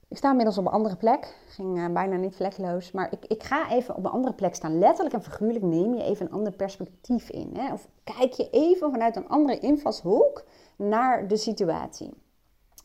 Ik 0.08 0.18
sta 0.18 0.30
inmiddels 0.30 0.58
op 0.58 0.66
een 0.66 0.72
andere 0.72 0.96
plek. 0.96 1.36
Ging 1.48 1.78
uh, 1.78 1.90
bijna 1.94 2.16
niet 2.16 2.36
vlekloos. 2.36 2.92
Maar 2.92 3.12
ik, 3.12 3.26
ik 3.26 3.44
ga 3.44 3.72
even 3.72 3.96
op 3.96 4.06
een 4.06 4.12
andere 4.12 4.34
plek 4.34 4.56
staan. 4.56 4.80
Letterlijk 4.80 5.16
en 5.16 5.24
figuurlijk 5.24 5.66
neem 5.66 5.94
je 5.94 6.04
even 6.04 6.26
een 6.26 6.32
ander 6.32 6.52
perspectief 6.52 7.30
in. 7.30 7.50
Hè? 7.58 7.74
Of 7.74 7.88
kijk 8.04 8.34
je 8.34 8.50
even 8.50 8.92
vanuit 8.92 9.16
een 9.16 9.28
andere 9.28 9.60
invalshoek 9.60 10.44
naar 10.76 11.28
de 11.28 11.38
situatie. 11.38 12.14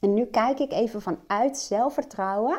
En 0.01 0.15
nu 0.15 0.25
kijk 0.25 0.59
ik 0.59 0.73
even 0.73 1.03
vanuit 1.03 1.59
zelfvertrouwen 1.59 2.59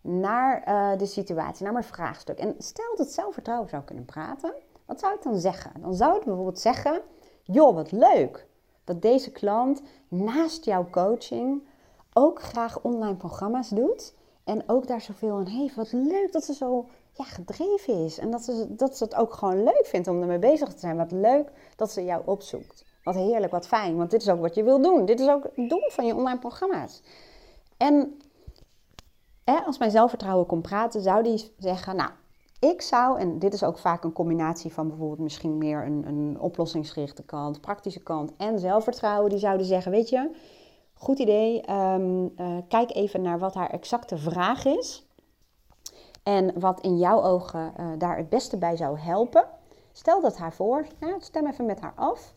naar 0.00 0.68
uh, 0.68 0.98
de 0.98 1.06
situatie, 1.06 1.64
naar 1.64 1.72
mijn 1.72 1.84
vraagstuk. 1.84 2.38
En 2.38 2.54
stel 2.58 2.96
dat 2.96 3.08
zelfvertrouwen 3.08 3.68
zou 3.68 3.82
kunnen 3.82 4.04
praten. 4.04 4.54
Wat 4.86 5.00
zou 5.00 5.14
ik 5.14 5.22
dan 5.22 5.38
zeggen? 5.38 5.72
Dan 5.80 5.94
zou 5.94 6.16
ik 6.16 6.24
bijvoorbeeld 6.24 6.58
zeggen: 6.58 7.00
Joh, 7.42 7.74
wat 7.74 7.92
leuk 7.92 8.46
dat 8.84 9.02
deze 9.02 9.30
klant 9.30 9.82
naast 10.08 10.64
jouw 10.64 10.86
coaching 10.90 11.62
ook 12.12 12.42
graag 12.42 12.80
online 12.82 13.16
programma's 13.16 13.68
doet. 13.68 14.14
En 14.44 14.62
ook 14.66 14.86
daar 14.86 15.00
zoveel 15.00 15.36
aan 15.36 15.46
heeft. 15.46 15.74
Wat 15.74 15.92
leuk 15.92 16.32
dat 16.32 16.44
ze 16.44 16.54
zo 16.54 16.86
ja, 17.12 17.24
gedreven 17.24 18.04
is. 18.04 18.18
En 18.18 18.30
dat 18.30 18.42
ze, 18.42 18.66
dat 18.68 18.96
ze 18.96 19.04
het 19.04 19.14
ook 19.14 19.32
gewoon 19.32 19.62
leuk 19.62 19.86
vindt 19.86 20.08
om 20.08 20.20
ermee 20.20 20.38
bezig 20.38 20.68
te 20.68 20.78
zijn. 20.78 20.96
Wat 20.96 21.12
leuk 21.12 21.52
dat 21.76 21.90
ze 21.90 22.04
jou 22.04 22.22
opzoekt. 22.24 22.84
Wat 23.02 23.14
heerlijk, 23.14 23.52
wat 23.52 23.66
fijn. 23.66 23.96
Want 23.96 24.10
dit 24.10 24.22
is 24.22 24.28
ook 24.28 24.40
wat 24.40 24.54
je 24.54 24.62
wil 24.62 24.82
doen. 24.82 25.04
Dit 25.04 25.20
is 25.20 25.28
ook 25.28 25.42
het 25.42 25.68
doel 25.68 25.90
van 25.90 26.06
je 26.06 26.14
online 26.14 26.38
programma's. 26.38 27.02
En 27.76 28.18
hè, 29.44 29.58
als 29.58 29.78
mijn 29.78 29.90
zelfvertrouwen 29.90 30.46
komt 30.46 30.62
praten, 30.62 31.02
zou 31.02 31.22
die 31.22 31.52
zeggen... 31.58 31.96
Nou, 31.96 32.10
ik 32.60 32.82
zou, 32.82 33.18
en 33.18 33.38
dit 33.38 33.54
is 33.54 33.64
ook 33.64 33.78
vaak 33.78 34.04
een 34.04 34.12
combinatie 34.12 34.72
van 34.72 34.88
bijvoorbeeld 34.88 35.18
misschien 35.18 35.58
meer 35.58 35.84
een, 35.84 36.06
een 36.06 36.40
oplossingsgerichte 36.40 37.22
kant, 37.22 37.60
praktische 37.60 38.02
kant 38.02 38.32
en 38.36 38.58
zelfvertrouwen. 38.58 39.30
Die 39.30 39.38
zouden 39.38 39.66
zeggen, 39.66 39.92
weet 39.92 40.08
je, 40.08 40.30
Goed 41.00 41.18
idee. 41.18 41.60
Ehm, 41.60 42.26
eh, 42.36 42.56
kijk 42.68 42.94
even 42.94 43.22
naar 43.22 43.38
wat 43.38 43.54
haar 43.54 43.70
exacte 43.70 44.18
vraag 44.18 44.64
is. 44.64 45.08
En 46.22 46.60
wat 46.60 46.80
in 46.80 46.98
jouw 46.98 47.22
ogen 47.22 47.72
uh, 47.80 47.86
daar 47.98 48.16
het 48.16 48.28
beste 48.28 48.56
bij 48.56 48.76
zou 48.76 48.98
helpen. 48.98 49.44
Stel 49.92 50.20
dat 50.20 50.36
haar 50.36 50.52
voor. 50.52 50.86
Stem 51.18 51.46
even 51.46 51.66
met 51.66 51.80
haar 51.80 51.92
af. 51.96 52.32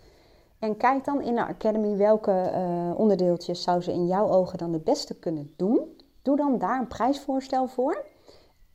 En 0.59 0.77
kijk 0.77 1.05
dan 1.05 1.21
in 1.21 1.35
de 1.35 1.45
Academy 1.45 1.97
welke 1.97 2.51
uh, 2.53 2.99
onderdeeltjes 2.99 3.63
zou 3.63 3.81
ze 3.81 3.91
in 3.91 4.07
jouw 4.07 4.29
ogen 4.29 4.57
dan 4.57 4.73
het 4.73 4.83
beste 4.83 5.19
kunnen 5.19 5.53
doen. 5.55 5.97
Doe 6.21 6.35
dan 6.37 6.57
daar 6.57 6.79
een 6.79 6.87
prijsvoorstel 6.87 7.67
voor. 7.67 8.05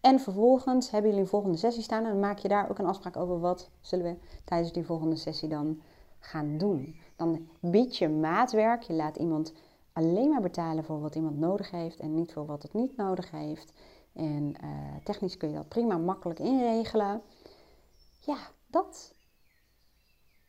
En 0.01 0.21
vervolgens 0.21 0.91
hebben 0.91 1.11
jullie 1.11 1.25
een 1.25 1.31
volgende 1.31 1.59
sessie 1.59 1.83
staan 1.83 2.05
en 2.05 2.11
dan 2.11 2.21
maak 2.21 2.39
je 2.39 2.49
daar 2.49 2.71
ook 2.71 2.79
een 2.79 2.87
afspraak 2.87 3.17
over 3.17 3.41
wat 3.41 3.71
zullen 3.81 4.05
we 4.05 4.17
tijdens 4.45 4.73
die 4.73 4.87
volgende 4.87 5.17
sessie 5.17 5.49
dan 5.49 5.81
gaan 6.19 6.59
doen. 6.59 6.97
Dan 7.17 7.49
bied 7.61 7.97
je 7.97 8.09
maatwerk, 8.09 8.83
je 8.83 8.93
laat 8.93 9.17
iemand 9.17 9.53
alleen 9.99 10.29
maar 10.29 10.41
betalen 10.41 10.85
voor 10.85 11.01
wat 11.01 11.15
iemand 11.15 11.39
nodig 11.39 11.71
heeft 11.71 12.01
en 12.01 12.15
niet 12.15 12.33
voor 12.33 12.47
wat 12.47 12.63
het 12.63 12.73
niet 12.73 12.97
nodig 12.97 13.31
heeft. 13.31 13.73
En 14.13 14.55
uh, 14.65 14.97
technisch 15.05 15.37
kun 15.37 15.49
je 15.49 15.55
dat 15.55 15.69
prima 15.69 15.97
makkelijk 15.97 16.39
inregelen. 16.39 17.23
Ja, 18.21 18.37
dat. 18.67 19.15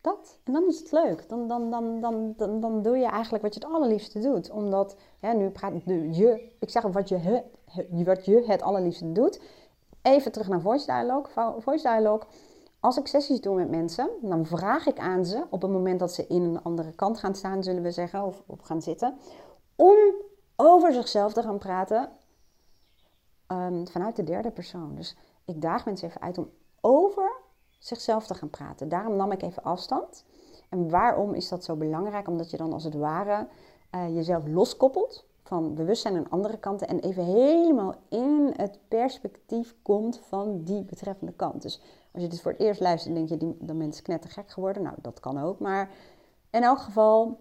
Dat. 0.01 0.39
En 0.43 0.53
dan 0.53 0.67
is 0.67 0.79
het 0.79 0.91
leuk. 0.91 1.29
Dan, 1.29 1.47
dan, 1.47 1.71
dan, 1.71 2.01
dan, 2.01 2.33
dan, 2.37 2.59
dan 2.59 2.81
doe 2.81 2.97
je 2.97 3.05
eigenlijk 3.05 3.43
wat 3.43 3.53
je 3.53 3.59
het 3.59 3.69
allerliefste 3.69 4.19
doet. 4.19 4.49
Omdat, 4.49 4.95
ja, 5.21 5.33
nu 5.33 5.49
praat 5.49 5.73
je, 5.85 6.51
ik 6.59 6.69
zeg 6.69 6.83
wat 6.83 7.09
je, 7.09 7.43
wat 8.05 8.25
je 8.25 8.43
het 8.45 8.61
allerliefste 8.61 9.11
doet. 9.11 9.41
Even 10.01 10.31
terug 10.31 10.47
naar 10.47 10.61
voice 10.61 10.85
dialogue. 10.85 11.61
Voice. 11.61 12.19
Als 12.79 12.97
ik 12.97 13.07
sessies 13.07 13.41
doe 13.41 13.55
met 13.55 13.69
mensen, 13.69 14.09
dan 14.21 14.45
vraag 14.45 14.87
ik 14.87 14.99
aan 14.99 15.25
ze 15.25 15.45
op 15.49 15.61
het 15.61 15.71
moment 15.71 15.99
dat 15.99 16.13
ze 16.13 16.27
in 16.27 16.41
een 16.41 16.63
andere 16.63 16.91
kant 16.91 17.17
gaan 17.17 17.35
staan, 17.35 17.63
zullen 17.63 17.83
we 17.83 17.91
zeggen, 17.91 18.23
of 18.23 18.43
op 18.45 18.61
gaan 18.61 18.81
zitten, 18.81 19.17
om 19.75 19.97
over 20.55 20.93
zichzelf 20.93 21.33
te 21.33 21.41
gaan 21.41 21.57
praten 21.57 22.09
um, 23.47 23.87
vanuit 23.87 24.15
de 24.15 24.23
derde 24.23 24.51
persoon. 24.51 24.95
Dus 24.95 25.17
ik 25.45 25.61
daag 25.61 25.85
mensen 25.85 26.07
even 26.07 26.21
uit 26.21 26.37
om 26.37 26.49
over 26.81 27.31
zichzelf 27.79 28.27
te 28.27 28.33
gaan 28.33 28.49
praten. 28.49 28.89
Daarom 28.89 29.15
nam 29.15 29.31
ik 29.31 29.41
even 29.41 29.63
afstand. 29.63 30.25
En 30.69 30.89
waarom 30.89 31.33
is 31.33 31.49
dat 31.49 31.63
zo 31.63 31.75
belangrijk? 31.75 32.27
Omdat 32.27 32.51
je 32.51 32.57
dan 32.57 32.73
als 32.73 32.83
het 32.83 32.93
ware 32.93 33.47
uh, 33.95 34.15
jezelf 34.15 34.47
loskoppelt 34.47 35.25
van 35.43 35.75
bewustzijn 35.75 36.17
aan 36.17 36.29
andere 36.29 36.57
kanten 36.57 36.87
en 36.87 36.99
even 36.99 37.23
helemaal 37.23 37.95
in 38.09 38.53
het 38.55 38.79
perspectief 38.87 39.75
komt 39.81 40.19
van 40.23 40.63
die 40.63 40.83
betreffende 40.83 41.33
kant. 41.33 41.61
Dus 41.61 41.81
als 42.11 42.23
je 42.23 42.29
dit 42.29 42.41
voor 42.41 42.51
het 42.51 42.61
eerst 42.61 42.81
luistert, 42.81 43.15
denk 43.15 43.29
je, 43.29 43.37
die, 43.37 43.57
dan 43.59 43.77
mensen 43.77 44.03
knettergek 44.03 44.51
geworden. 44.51 44.83
Nou, 44.83 44.95
dat 45.01 45.19
kan 45.19 45.41
ook. 45.41 45.59
Maar 45.59 45.89
in 46.49 46.63
elk 46.63 46.79
geval, 46.79 47.39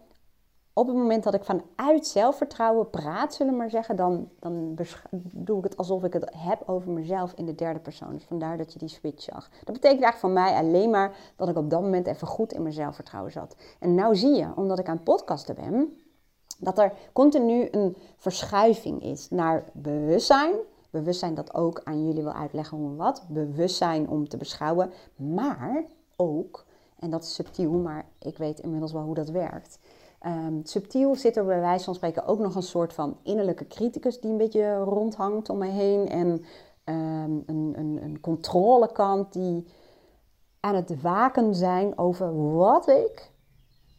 op 0.72 0.86
het 0.86 0.96
moment 0.96 1.24
dat 1.24 1.34
ik 1.34 1.44
vanuit 1.44 2.06
zelfvertrouwen 2.06 2.90
praat, 2.90 3.34
zullen 3.34 3.52
we 3.52 3.58
maar 3.58 3.70
zeggen, 3.70 3.96
dan, 3.96 4.28
dan 4.38 4.76
doe 5.20 5.58
ik 5.58 5.64
het 5.64 5.76
alsof 5.76 6.04
ik 6.04 6.12
het 6.12 6.30
heb 6.36 6.62
over 6.66 6.90
mezelf 6.90 7.32
in 7.32 7.46
de 7.46 7.54
derde 7.54 7.80
persoon. 7.80 8.12
Dus 8.12 8.24
vandaar 8.24 8.56
dat 8.56 8.72
je 8.72 8.78
die 8.78 8.88
switch 8.88 9.22
zag. 9.22 9.48
Dat 9.48 9.74
betekent 9.74 10.02
eigenlijk 10.02 10.16
voor 10.16 10.30
mij 10.30 10.54
alleen 10.54 10.90
maar 10.90 11.16
dat 11.36 11.48
ik 11.48 11.56
op 11.56 11.70
dat 11.70 11.80
moment 11.80 12.06
even 12.06 12.26
goed 12.26 12.52
in 12.52 12.62
mijn 12.62 12.74
zelfvertrouwen 12.74 13.32
zat. 13.32 13.56
En 13.78 13.94
nou 13.94 14.16
zie 14.16 14.34
je, 14.34 14.56
omdat 14.56 14.78
ik 14.78 14.88
aan 14.88 14.94
het 14.94 15.04
podcasten 15.04 15.54
ben, 15.54 15.98
dat 16.58 16.78
er 16.78 16.92
continu 17.12 17.68
een 17.70 17.96
verschuiving 18.16 19.02
is 19.02 19.30
naar 19.30 19.64
bewustzijn. 19.72 20.54
Bewustzijn 20.90 21.34
dat 21.34 21.54
ook 21.54 21.80
aan 21.84 22.06
jullie 22.06 22.22
wil 22.22 22.32
uitleggen 22.32 22.78
hoe 22.78 22.90
en 22.90 22.96
wat. 22.96 23.26
Bewustzijn 23.28 24.08
om 24.08 24.28
te 24.28 24.36
beschouwen, 24.36 24.90
maar 25.16 25.84
ook, 26.16 26.64
en 26.98 27.10
dat 27.10 27.22
is 27.22 27.34
subtiel, 27.34 27.70
maar 27.70 28.06
ik 28.18 28.38
weet 28.38 28.60
inmiddels 28.60 28.92
wel 28.92 29.02
hoe 29.02 29.14
dat 29.14 29.30
werkt 29.30 29.78
Um, 30.26 30.60
subtiel 30.64 31.14
zit 31.14 31.36
er 31.36 31.44
bij 31.44 31.60
wijze 31.60 31.84
van 31.84 31.94
spreken 31.94 32.26
ook 32.26 32.38
nog 32.38 32.54
een 32.54 32.62
soort 32.62 32.92
van 32.92 33.16
innerlijke 33.22 33.66
criticus 33.66 34.20
die 34.20 34.30
een 34.30 34.36
beetje 34.36 34.76
rondhangt 34.76 35.50
om 35.50 35.58
me 35.58 35.66
heen. 35.66 36.08
En 36.08 36.28
um, 36.84 37.42
een, 37.46 37.72
een, 37.76 37.98
een 38.02 38.20
controlekant 38.20 39.32
die 39.32 39.66
aan 40.60 40.74
het 40.74 41.00
waken 41.00 41.54
zijn 41.54 41.98
over 41.98 42.54
wat 42.56 42.88
ik 42.88 43.30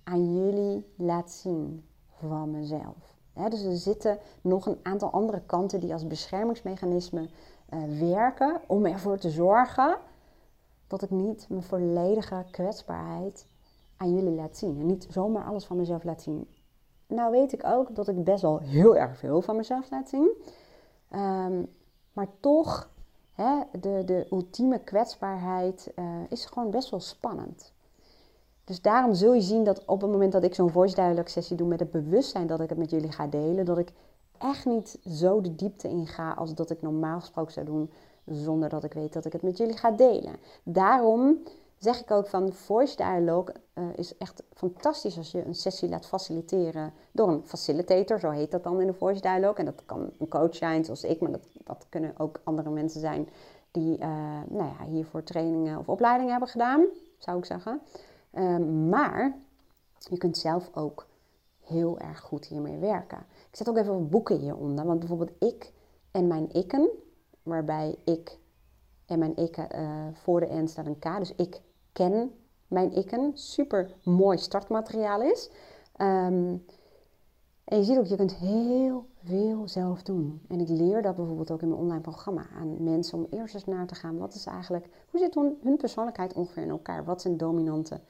aan 0.04 0.36
jullie 0.36 0.86
laat 0.96 1.32
zien 1.32 1.86
van 2.20 2.52
mezelf. 2.52 3.09
Dus 3.48 3.64
er 3.64 3.78
zitten 3.78 4.18
nog 4.42 4.66
een 4.66 4.80
aantal 4.84 5.12
andere 5.12 5.42
kanten 5.46 5.80
die 5.80 5.94
als 5.94 6.08
beschermingsmechanisme 6.08 7.30
uh, 7.70 8.00
werken 8.00 8.62
om 8.68 8.86
ervoor 8.86 9.18
te 9.18 9.30
zorgen 9.30 9.98
dat 10.88 11.02
ik 11.02 11.10
niet 11.10 11.46
mijn 11.50 11.64
volledige 11.64 12.46
kwetsbaarheid 12.52 13.46
aan 13.98 14.16
jullie 14.16 14.36
laat 14.36 14.58
zien. 14.58 14.80
En 14.80 14.86
niet 14.86 15.08
zomaar 15.10 15.44
alles 15.44 15.66
van 15.66 15.78
mezelf 15.78 16.04
laat 16.04 16.22
zien. 16.22 16.48
Nou 17.08 17.32
weet 17.32 17.54
ik 17.54 17.66
ook 17.66 17.96
dat 17.96 18.08
ik 18.08 18.24
best 18.24 18.42
wel 18.42 18.60
heel 18.60 18.98
erg 18.98 19.18
veel 19.18 19.42
van 19.42 19.56
mezelf 19.56 19.90
laat 19.90 20.10
zien. 20.10 20.32
Um, 21.16 21.68
maar 22.14 22.28
toch, 22.40 22.90
hè, 23.32 23.60
de, 23.80 24.02
de 24.06 24.28
ultieme 24.32 24.80
kwetsbaarheid 24.80 25.92
uh, 25.96 26.06
is 26.30 26.46
gewoon 26.46 26.72
best 26.72 26.90
wel 26.90 27.00
spannend. 27.00 27.74
Dus 28.70 28.82
daarom 28.82 29.14
zul 29.14 29.34
je 29.34 29.42
zien 29.42 29.64
dat 29.64 29.86
op 29.86 30.02
het 30.02 30.12
moment 30.12 30.32
dat 30.32 30.44
ik 30.44 30.56
zo'n 30.56 30.70
voice 30.70 30.96
dialogue 30.96 31.30
sessie 31.30 31.56
doe 31.56 31.68
met 31.68 31.80
het 31.80 31.92
bewustzijn 31.92 32.48
dat 32.48 32.60
ik 32.60 32.70
het 32.70 32.78
met 32.78 32.90
jullie 32.90 33.12
ga 33.12 33.28
delen, 33.28 33.66
dat 33.66 33.78
ik 33.78 33.92
echt 34.38 34.66
niet 34.66 35.00
zo 35.08 35.42
de 35.42 35.56
diepte 35.56 35.90
in 35.90 36.08
ga 36.08 36.32
als 36.32 36.56
dat 36.56 36.70
ik 36.70 36.82
normaal 36.82 37.20
gesproken 37.20 37.54
zou 37.54 37.66
doen, 37.66 37.92
zonder 38.26 38.70
dat 38.70 38.84
ik 38.84 38.94
weet 38.94 39.14
dat 39.14 39.26
ik 39.26 39.34
het 39.34 39.42
met 39.42 39.58
jullie 39.58 39.78
ga 39.78 39.92
delen. 39.92 40.36
Daarom 40.64 41.38
zeg 41.78 42.02
ik 42.02 42.12
ook 42.12 42.28
van 42.28 42.54
voice 42.54 42.96
dialogue 42.96 43.56
uh, 43.74 43.84
is 43.96 44.18
echt 44.18 44.44
fantastisch 44.54 45.18
als 45.18 45.32
je 45.32 45.46
een 45.46 45.56
sessie 45.56 45.90
laat 45.90 46.06
faciliteren 46.06 46.94
door 47.12 47.28
een 47.28 47.44
facilitator, 47.46 48.20
zo 48.20 48.30
heet 48.30 48.52
dat 48.52 48.64
dan 48.64 48.82
in 48.82 48.88
de 48.88 48.94
voice 48.94 49.22
dialogue. 49.22 49.58
En 49.58 49.66
dat 49.66 49.86
kan 49.86 50.10
een 50.20 50.28
coach 50.28 50.56
zijn 50.56 50.86
zoals 50.86 51.04
ik, 51.04 51.20
maar 51.20 51.32
dat, 51.32 51.48
dat 51.64 51.86
kunnen 51.90 52.14
ook 52.18 52.40
andere 52.44 52.70
mensen 52.70 53.00
zijn 53.00 53.30
die 53.72 53.98
uh, 54.00 54.08
nou 54.48 54.70
ja, 54.80 54.86
hiervoor 54.86 55.24
trainingen 55.24 55.80
of 55.80 55.90
opleidingen 55.90 56.32
hebben 56.32 56.50
gedaan, 56.50 56.86
zou 57.18 57.38
ik 57.38 57.46
zeggen. 57.46 57.82
Um, 58.34 58.90
maar 58.90 59.38
je 59.98 60.18
kunt 60.18 60.38
zelf 60.38 60.70
ook 60.74 61.08
heel 61.60 62.00
erg 62.00 62.20
goed 62.20 62.46
hiermee 62.46 62.78
werken. 62.78 63.26
Ik 63.50 63.56
zet 63.56 63.70
ook 63.70 63.78
even 63.78 63.94
wat 63.94 64.10
boeken 64.10 64.40
hieronder, 64.40 64.86
want 64.86 65.00
bijvoorbeeld 65.00 65.32
ik 65.40 65.72
en 66.12 66.28
mijn 66.28 66.52
ikken, 66.52 66.90
waarbij 67.44 67.96
ik 68.06 68.38
en 69.06 69.20
mijn 69.20 69.36
ikken 69.36 69.68
uh, 69.76 70.08
voor 70.14 70.40
de 70.40 70.62
N 70.62 70.68
staat 70.68 70.86
een 70.86 71.00
K, 71.00 71.18
dus 71.18 71.36
ik 71.36 71.62
ken 71.92 72.32
mijn 72.68 72.92
ikken. 72.92 73.32
Super 73.34 73.96
mooi 74.04 74.38
startmateriaal 74.38 75.22
is. 75.22 75.50
Ehm, 75.96 76.56
en 77.64 77.78
je 77.78 77.84
ziet 77.84 77.98
ook, 77.98 78.06
je 78.06 78.16
kunt 78.16 78.36
heel 78.36 79.06
veel 79.24 79.68
zelf 79.68 80.04
doen. 80.04 80.42
En 80.48 80.60
ik 80.60 80.70
leer 80.70 81.02
dat 81.02 81.16
bijvoorbeeld 81.16 81.52
ook 81.52 81.62
in 81.62 81.68
mijn 81.68 81.82
online 81.82 82.02
programma 82.02 82.46
aan 82.60 82.84
mensen 82.84 83.18
om 83.18 83.28
eerst 83.30 83.54
eens 83.54 83.66
naar 83.66 83.88
te 83.88 83.96
gaan. 83.96 84.18
Wat 84.18 84.34
is 84.34 84.46
eigenlijk, 84.46 84.90
hoe 85.10 85.20
zit 85.20 85.36
hun, 85.36 85.78
persoonlijkheid 85.78 86.34
ongeveer 86.34 86.64
in 86.64 86.70
elkaar? 86.70 87.06
Wat 87.06 87.22
zijn 87.22 87.38
dominante 87.38 88.02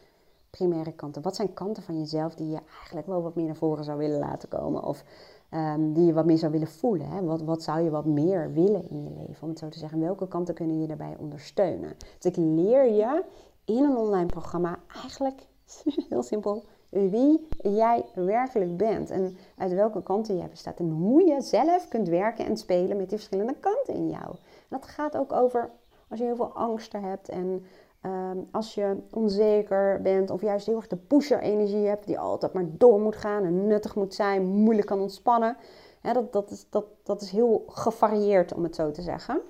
primaire 0.50 0.92
kanten? 0.92 1.22
Wat 1.22 1.36
zijn 1.36 1.54
kanten 1.54 1.84
van 1.84 2.00
jezelf 2.00 2.36
die 2.36 2.50
je 2.50 2.60
eigenlijk 2.78 3.08
wel 3.08 3.22
wat 3.22 3.36
meer 3.36 3.46
naar 3.46 3.56
voren 3.56 3.84
zou 3.84 3.98
willen 3.98 4.20
laten 4.20 4.50
komen? 4.50 4.84
Of 4.84 5.04
ehm, 5.50 5.94
die 5.94 6.06
je 6.06 6.14
wat 6.14 6.26
meer 6.26 6.38
zou 6.38 6.52
willen 6.52 6.68
voelen? 6.68 7.10
Hè? 7.10 7.24
Wat, 7.24 7.42
wat 7.42 7.64
zou 7.64 7.80
je 7.82 7.90
wat 7.90 8.06
meer 8.06 8.54
willen 8.54 8.90
in 8.90 9.04
je 9.04 9.10
leven? 9.10 9.44
Om 9.44 9.50
het 9.50 9.60
zo 9.60 9.70
te 9.70 9.80
zeggen, 9.80 10.00
welke 10.00 10.28
kanten 10.28 10.56
kunnen 10.56 10.82
je 10.82 10.88
daarbij 10.88 11.16
ondersteunen? 11.20 11.96
Dus 12.20 12.32
ik 12.32 12.38
leer 12.38 12.92
je 12.92 13.24
in 13.66 13.84
een 13.84 13.98
online 13.98 14.26
programma 14.26 14.80
eigenlijk 15.02 15.48
heel 16.10 16.24
simpel 16.24 16.64
wie 16.90 17.48
jij 17.62 18.06
werkelijk 18.16 18.78
bent 18.78 19.10
en 19.10 19.38
uit 19.58 19.74
welke 19.74 20.04
kanten 20.04 20.38
jij 20.38 20.50
bestaat 20.50 20.80
en 20.80 20.90
hoe 20.90 21.24
je 21.24 21.42
zelf 21.42 21.88
kunt 21.88 22.08
werken 22.08 22.46
en 22.46 22.58
spelen 22.58 22.98
met 22.98 23.10
die 23.10 23.18
verschillende 23.18 23.56
kanten 23.60 23.94
in 23.94 24.10
jou. 24.10 24.36
Dat 24.70 24.86
gaat 24.86 25.18
ook 25.18 25.34
over 25.34 25.70
als 26.10 26.20
je 26.20 26.26
heel 26.26 26.36
veel 26.36 26.54
angsten 26.54 27.04
hebt 27.04 27.30
en 27.30 27.66
ehm, 28.02 28.38
als 28.52 28.74
je 28.74 28.98
onzeker 29.12 30.02
bent 30.02 30.30
of 30.30 30.42
juist 30.42 30.66
heel 30.66 30.76
erg 30.76 30.88
de 30.88 30.96
pusher-energie 30.96 31.88
hebt 31.88 32.06
die 32.06 32.20
altijd 32.20 32.54
maar 32.54 32.66
door 32.68 33.00
moet 33.00 33.16
gaan 33.16 33.44
en 33.44 33.68
nuttig 33.68 33.96
moet 33.96 34.14
zijn, 34.14 34.46
moeilijk 34.46 34.88
kan 34.88 35.00
ontspannen. 35.00 35.58
dat, 36.02 36.34
dat, 36.34 36.52
is, 36.52 36.70
dat, 36.70 36.86
dat 37.04 37.22
is 37.22 37.32
heel 37.32 37.64
gevarieerd 37.68 38.54
om 38.54 38.64
het 38.64 38.76
zo 38.76 38.92
te 38.92 39.02
zeggen. 39.02 39.42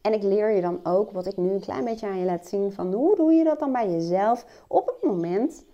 En 0.00 0.12
ik 0.12 0.22
leer 0.22 0.50
je 0.50 0.60
dan 0.60 0.80
ook, 0.82 1.10
wat 1.10 1.26
ik 1.26 1.36
nu 1.36 1.50
een 1.50 1.60
klein 1.60 1.84
beetje 1.84 2.06
aan 2.06 2.18
je 2.18 2.24
laat 2.24 2.46
zien, 2.46 2.72
van 2.72 2.92
hoe 2.92 3.16
doe 3.16 3.32
je 3.32 3.44
dat 3.44 3.58
dan 3.58 3.72
bij 3.72 3.90
jezelf 3.90 4.64
op 4.68 4.86
het 4.86 5.02
moment 5.02 5.64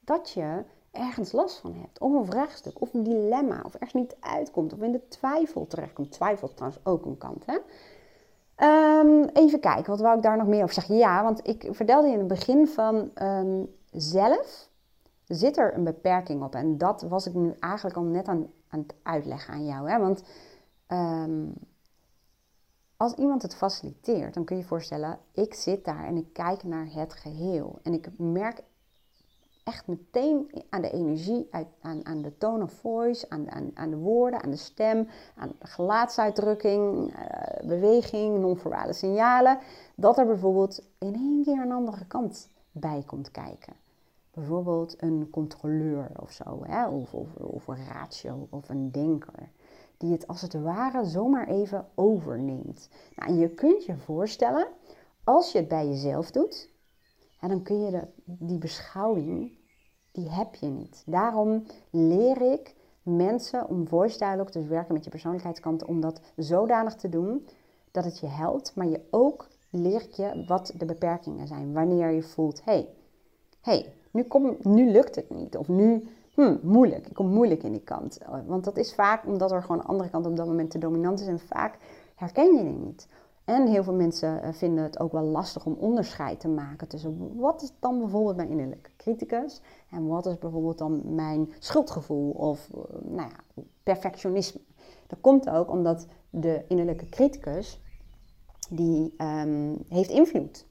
dat 0.00 0.30
je 0.30 0.64
ergens 0.90 1.32
last 1.32 1.58
van 1.58 1.74
hebt. 1.74 1.98
Of 1.98 2.12
een 2.12 2.26
vraagstuk, 2.26 2.80
of 2.80 2.94
een 2.94 3.02
dilemma, 3.02 3.62
of 3.64 3.74
ergens 3.74 3.92
niet 3.92 4.16
uitkomt, 4.20 4.72
of 4.72 4.80
in 4.80 4.92
de 4.92 5.08
twijfel 5.08 5.66
terechtkomt. 5.66 6.10
Twijfel 6.12 6.54
trouwens 6.54 6.84
ook 6.84 7.04
een 7.04 7.18
kant, 7.18 7.46
hè? 7.46 7.58
Um, 8.58 9.24
even 9.32 9.60
kijken, 9.60 9.90
wat 9.90 10.00
wou 10.00 10.16
ik 10.16 10.22
daar 10.22 10.36
nog 10.36 10.46
meer 10.46 10.62
over 10.62 10.74
zeggen? 10.74 10.96
Ja, 10.96 11.22
want 11.22 11.48
ik 11.48 11.68
vertelde 11.70 12.06
je 12.06 12.12
in 12.12 12.18
het 12.18 12.28
begin 12.28 12.68
van 12.68 13.10
um, 13.22 13.74
zelf 13.90 14.70
zit 15.26 15.58
er 15.58 15.74
een 15.74 15.84
beperking 15.84 16.42
op. 16.42 16.54
En 16.54 16.78
dat 16.78 17.02
was 17.02 17.26
ik 17.26 17.34
nu 17.34 17.54
eigenlijk 17.60 17.96
al 17.96 18.02
net 18.02 18.28
aan, 18.28 18.46
aan 18.68 18.80
het 18.80 18.94
uitleggen 19.02 19.54
aan 19.54 19.66
jou. 19.66 19.90
Hè? 19.90 19.98
Want 19.98 20.22
um, 20.88 21.54
als 22.96 23.14
iemand 23.14 23.42
het 23.42 23.56
faciliteert, 23.56 24.34
dan 24.34 24.44
kun 24.44 24.56
je 24.56 24.62
je 24.62 24.68
voorstellen, 24.68 25.18
ik 25.32 25.54
zit 25.54 25.84
daar 25.84 26.06
en 26.06 26.16
ik 26.16 26.32
kijk 26.32 26.62
naar 26.62 26.86
het 26.90 27.12
geheel. 27.12 27.78
En 27.82 27.92
ik 27.92 28.08
merk 28.16 28.62
echt 29.64 29.86
meteen 29.86 30.64
aan 30.70 30.82
de 30.82 30.90
energie, 30.90 31.48
aan, 31.80 32.06
aan 32.06 32.22
de 32.22 32.38
tone 32.38 32.62
of 32.62 32.72
voice, 32.72 33.26
aan, 33.28 33.70
aan, 33.74 33.90
de 33.90 33.96
woorden, 33.96 34.42
aan 34.42 34.50
de 34.50 34.56
stem, 34.56 35.08
aan 35.36 35.48
de 35.48 35.66
gelaatsuitdrukking, 35.66 37.14
uh, 37.14 37.68
beweging, 37.68 38.38
non-verbale 38.38 38.92
signalen, 38.92 39.58
dat 39.94 40.18
er 40.18 40.26
bijvoorbeeld 40.26 40.82
in 40.98 41.14
één 41.14 41.42
keer 41.44 41.60
een 41.60 41.72
andere 41.72 42.06
kant 42.06 42.48
bij 42.72 43.02
komt 43.06 43.30
kijken. 43.30 43.72
bijvoorbeeld 44.34 45.02
een 45.02 45.28
controleur 45.30 46.10
of 46.20 46.30
zo, 46.30 46.60
hè? 46.62 46.88
Of, 46.88 47.14
of, 47.14 47.34
of 47.36 47.68
een 47.68 47.86
ratio 47.92 48.46
of 48.50 48.68
een 48.68 48.90
denker, 48.90 49.50
die 49.96 50.12
het 50.12 50.26
als 50.26 50.40
het 50.40 50.54
ware 50.54 51.04
zomaar 51.04 51.48
even 51.48 51.86
overneemt. 51.94 52.88
Nou, 53.16 53.32
je 53.38 53.48
kunt 53.48 53.84
je 53.84 53.96
voorstellen, 53.96 54.66
als 55.24 55.52
je 55.52 55.58
het 55.58 55.68
bij 55.68 55.88
jezelf 55.88 56.30
doet, 56.30 56.71
en 57.42 57.48
dan 57.48 57.62
kun 57.62 57.80
je 57.80 58.08
die 58.24 58.58
beschouwing, 58.58 59.58
die 60.12 60.30
heb 60.30 60.54
je 60.54 60.66
niet. 60.66 61.02
Daarom 61.06 61.66
leer 61.90 62.52
ik 62.52 62.74
mensen 63.02 63.68
om 63.68 63.88
voice 63.88 64.18
dialogue, 64.18 64.52
dus 64.52 64.66
werken 64.66 64.94
met 64.94 65.04
je 65.04 65.10
persoonlijkheidskanten, 65.10 65.88
om 65.88 66.00
dat 66.00 66.20
zodanig 66.36 66.94
te 66.94 67.08
doen 67.08 67.46
dat 67.90 68.04
het 68.04 68.18
je 68.18 68.26
helpt, 68.26 68.74
maar 68.74 68.86
je 68.86 69.00
ook 69.10 69.48
leert 69.70 70.16
je 70.16 70.44
wat 70.46 70.72
de 70.76 70.84
beperkingen 70.84 71.46
zijn. 71.46 71.72
Wanneer 71.72 72.10
je 72.10 72.22
voelt, 72.22 72.64
hé, 72.64 72.72
hey, 72.72 72.88
hey, 73.60 73.92
nu, 74.10 74.22
kom, 74.22 74.56
nu 74.62 74.90
lukt 74.90 75.14
het 75.14 75.30
niet. 75.30 75.56
Of 75.56 75.68
nu, 75.68 76.08
hm, 76.34 76.56
moeilijk. 76.62 77.06
Ik 77.06 77.14
kom 77.14 77.28
moeilijk 77.28 77.62
in 77.62 77.72
die 77.72 77.84
kant. 77.84 78.18
Want 78.46 78.64
dat 78.64 78.76
is 78.76 78.94
vaak 78.94 79.26
omdat 79.26 79.52
er 79.52 79.62
gewoon 79.62 79.78
een 79.78 79.86
andere 79.86 80.10
kant 80.10 80.26
op 80.26 80.36
dat 80.36 80.46
moment 80.46 80.70
te 80.70 80.78
dominant 80.78 81.20
is. 81.20 81.26
En 81.26 81.38
vaak 81.38 81.78
herken 82.14 82.56
je 82.56 82.62
die 82.62 82.72
niet. 82.72 83.08
En 83.44 83.66
heel 83.66 83.82
veel 83.82 83.94
mensen 83.94 84.42
eh, 84.42 84.52
vinden 84.52 84.84
het 84.84 84.98
ook 84.98 85.12
wel 85.12 85.22
lastig 85.22 85.66
om 85.66 85.72
onderscheid 85.72 86.40
te 86.40 86.48
maken 86.48 86.88
tussen 86.88 87.36
wat 87.36 87.62
is 87.62 87.72
dan 87.78 87.98
bijvoorbeeld 87.98 88.36
mijn 88.36 88.50
innerlijke 88.50 88.90
criticus 88.96 89.60
en 89.90 90.06
wat 90.06 90.26
is 90.26 90.38
bijvoorbeeld 90.38 90.78
dan 90.78 91.14
mijn 91.14 91.52
schuldgevoel 91.58 92.30
of 92.30 92.68
eh, 92.74 93.00
nou 93.02 93.28
ja, 93.28 93.62
perfectionisme. 93.82 94.60
Dat 95.06 95.20
komt 95.20 95.50
ook 95.50 95.70
omdat 95.70 96.06
de 96.30 96.64
innerlijke 96.68 97.08
criticus 97.08 97.80
die 98.70 99.14
um, 99.18 99.76
heeft 99.88 100.10
invloed 100.10 100.66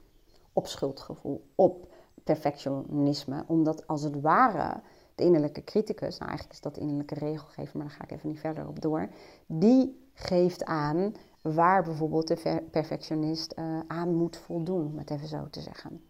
op 0.52 0.66
schuldgevoel, 0.66 1.44
op 1.54 1.86
perfectionisme, 2.24 3.44
omdat 3.46 3.86
als 3.86 4.02
het 4.02 4.20
ware 4.20 4.80
de 5.14 5.24
innerlijke 5.24 5.64
criticus, 5.64 6.18
nou 6.18 6.30
eigenlijk 6.30 6.52
is 6.52 6.60
dat 6.60 6.74
de 6.74 6.80
innerlijke 6.80 7.14
regelgever, 7.14 7.78
maar 7.78 7.86
daar 7.86 7.96
ga 7.96 8.04
ik 8.04 8.10
even 8.10 8.28
niet 8.28 8.40
verder 8.40 8.68
op 8.68 8.80
door, 8.80 9.08
die 9.46 10.10
geeft 10.14 10.64
aan 10.64 11.14
waar 11.42 11.82
bijvoorbeeld 11.82 12.28
de 12.28 12.62
perfectionist 12.70 13.54
uh, 13.58 13.80
aan 13.86 14.14
moet 14.14 14.36
voldoen, 14.36 14.86
om 14.86 14.98
het 14.98 15.10
even 15.10 15.28
zo 15.28 15.48
te 15.50 15.60
zeggen. 15.60 16.04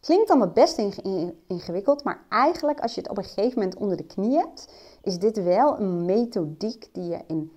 Klinkt 0.00 0.28
dan 0.28 0.52
best 0.52 0.78
ingewikkeld, 1.46 2.04
maar 2.04 2.26
eigenlijk 2.28 2.80
als 2.80 2.94
je 2.94 3.00
het 3.00 3.10
op 3.10 3.18
een 3.18 3.24
gegeven 3.24 3.58
moment 3.58 3.78
onder 3.78 3.96
de 3.96 4.06
knie 4.06 4.36
hebt, 4.36 4.72
is 5.02 5.18
dit 5.18 5.42
wel 5.42 5.80
een 5.80 6.04
methodiek 6.04 6.88
die 6.92 7.04
je 7.04 7.24
in 7.26 7.52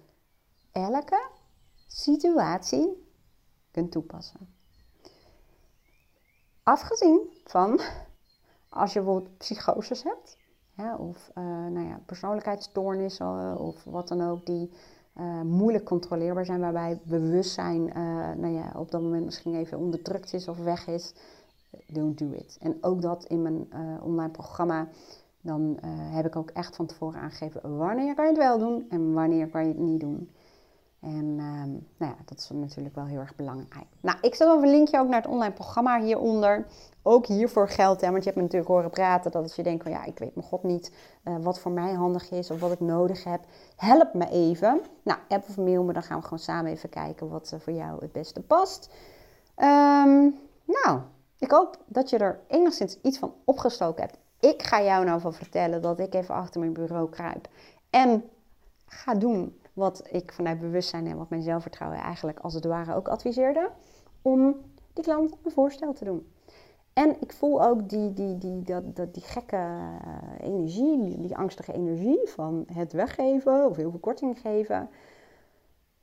elke 0.71 1.29
situatie 1.87 3.07
kunt 3.71 3.91
toepassen. 3.91 4.39
Afgezien 6.63 7.29
van 7.45 7.79
als 8.69 8.93
je 8.93 9.01
bijvoorbeeld 9.01 9.37
psychoses 9.37 10.03
hebt, 10.03 10.37
of 10.97 11.31
uh, 11.35 11.43
nou 11.43 11.87
ja, 11.87 12.01
persoonlijkheidsstoornissen 12.05 13.57
of 13.59 13.83
wat 13.83 14.07
dan 14.07 14.21
ook, 14.29 14.45
die 14.45 14.71
uh, 15.19 15.41
moeilijk 15.41 15.85
controleerbaar 15.85 16.45
zijn, 16.45 16.59
waarbij 16.59 16.99
bewustzijn 17.03 17.87
uh, 17.87 17.93
nou 18.37 18.53
ja, 18.53 18.73
op 18.75 18.91
dat 18.91 19.01
moment 19.01 19.25
misschien 19.25 19.55
even 19.55 19.77
onderdrukt 19.77 20.33
is 20.33 20.47
of 20.47 20.57
weg 20.57 20.87
is. 20.87 21.13
Don't 21.87 22.17
do 22.17 22.31
it. 22.31 22.57
En 22.61 22.77
ook 22.81 23.01
dat 23.01 23.25
in 23.25 23.41
mijn 23.41 23.67
online 24.01 24.31
programma, 24.31 24.87
dan 25.41 25.77
heb 25.85 26.25
ik 26.25 26.35
ook 26.35 26.49
echt 26.49 26.75
van 26.75 26.85
tevoren 26.85 27.19
aangegeven 27.19 27.77
wanneer 27.77 28.15
kan 28.15 28.25
je 28.25 28.31
het 28.31 28.39
wel 28.39 28.57
doen 28.57 28.85
en 28.89 29.13
wanneer 29.13 29.47
kan 29.47 29.61
je 29.61 29.67
het 29.67 29.79
niet 29.79 29.99
doen. 29.99 30.29
En 31.03 31.35
ehm, 31.39 31.71
nou 31.97 32.11
ja, 32.11 32.15
dat 32.25 32.37
is 32.37 32.49
natuurlijk 32.53 32.95
wel 32.95 33.05
heel 33.05 33.19
erg 33.19 33.35
belangrijk. 33.35 33.85
Nou, 34.01 34.17
ik 34.21 34.35
zet 34.35 34.47
ook 34.47 34.61
een 34.61 34.69
linkje 34.69 34.99
ook 34.99 35.07
naar 35.07 35.21
het 35.21 35.31
online 35.31 35.53
programma 35.53 36.01
hieronder. 36.01 36.65
Ook 37.01 37.25
hiervoor 37.25 37.69
geldt, 37.69 38.01
hè, 38.01 38.11
want 38.11 38.23
je 38.23 38.29
hebt 38.29 38.35
me 38.35 38.43
natuurlijk 38.43 38.71
horen 38.71 38.89
praten 38.89 39.31
dat 39.31 39.43
als 39.43 39.55
je 39.55 39.63
denkt 39.63 39.83
van 39.83 39.91
ja, 39.91 40.03
ik 40.03 40.19
weet 40.19 40.35
mijn 40.35 40.47
god 40.47 40.63
niet 40.63 40.93
uh, 41.23 41.35
wat 41.41 41.59
voor 41.59 41.71
mij 41.71 41.93
handig 41.93 42.31
is 42.31 42.51
of 42.51 42.59
wat 42.59 42.71
ik 42.71 42.79
nodig 42.79 43.23
heb. 43.23 43.45
Help 43.75 44.13
me 44.13 44.29
even. 44.29 44.81
Nou, 45.03 45.19
app 45.27 45.49
of 45.49 45.57
mail 45.57 45.83
me, 45.83 45.93
dan 45.93 46.03
gaan 46.03 46.17
we 46.17 46.23
gewoon 46.23 46.39
samen 46.39 46.71
even 46.71 46.89
kijken 46.89 47.29
wat 47.29 47.51
uh, 47.53 47.59
voor 47.59 47.73
jou 47.73 47.99
het 47.99 48.11
beste 48.11 48.41
past. 48.41 48.89
Um, 49.57 50.39
nou, 50.65 50.99
ik 51.39 51.51
hoop 51.51 51.77
dat 51.85 52.09
je 52.09 52.17
er 52.17 52.39
enigszins 52.47 52.97
iets 53.01 53.17
van 53.17 53.33
opgestoken 53.43 54.01
hebt. 54.01 54.17
Ik 54.39 54.63
ga 54.63 54.81
jou 54.81 55.05
nou 55.05 55.21
van 55.21 55.33
vertellen 55.33 55.81
dat 55.81 55.99
ik 55.99 56.13
even 56.13 56.35
achter 56.35 56.59
mijn 56.59 56.73
bureau 56.73 57.09
kruip 57.09 57.47
en 57.89 58.23
ga 58.85 59.15
doen 59.15 59.61
wat 59.73 60.07
ik 60.11 60.33
vanuit 60.33 60.59
bewustzijn 60.59 61.07
en 61.07 61.17
wat 61.17 61.29
mijn 61.29 61.41
zelfvertrouwen 61.41 61.99
eigenlijk 61.99 62.39
als 62.39 62.53
het 62.53 62.65
ware 62.65 62.95
ook 62.95 63.07
adviseerde, 63.07 63.69
om 64.21 64.55
die 64.93 65.03
klant 65.03 65.37
een 65.43 65.51
voorstel 65.51 65.93
te 65.93 66.05
doen. 66.05 66.27
En 66.93 67.21
ik 67.21 67.33
voel 67.33 67.63
ook 67.63 67.89
die, 67.89 68.13
die, 68.13 68.37
die, 68.37 68.61
dat, 68.61 68.95
dat, 68.95 69.13
die 69.13 69.23
gekke 69.23 69.55
eh, 69.55 70.17
energie, 70.39 71.03
die, 71.03 71.21
die 71.21 71.37
angstige 71.37 71.73
energie 71.73 72.29
van 72.29 72.65
het 72.73 72.93
weggeven 72.93 73.65
of 73.65 73.75
heel 73.75 73.91
veel 73.91 73.99
korting 73.99 74.39
geven. 74.39 74.89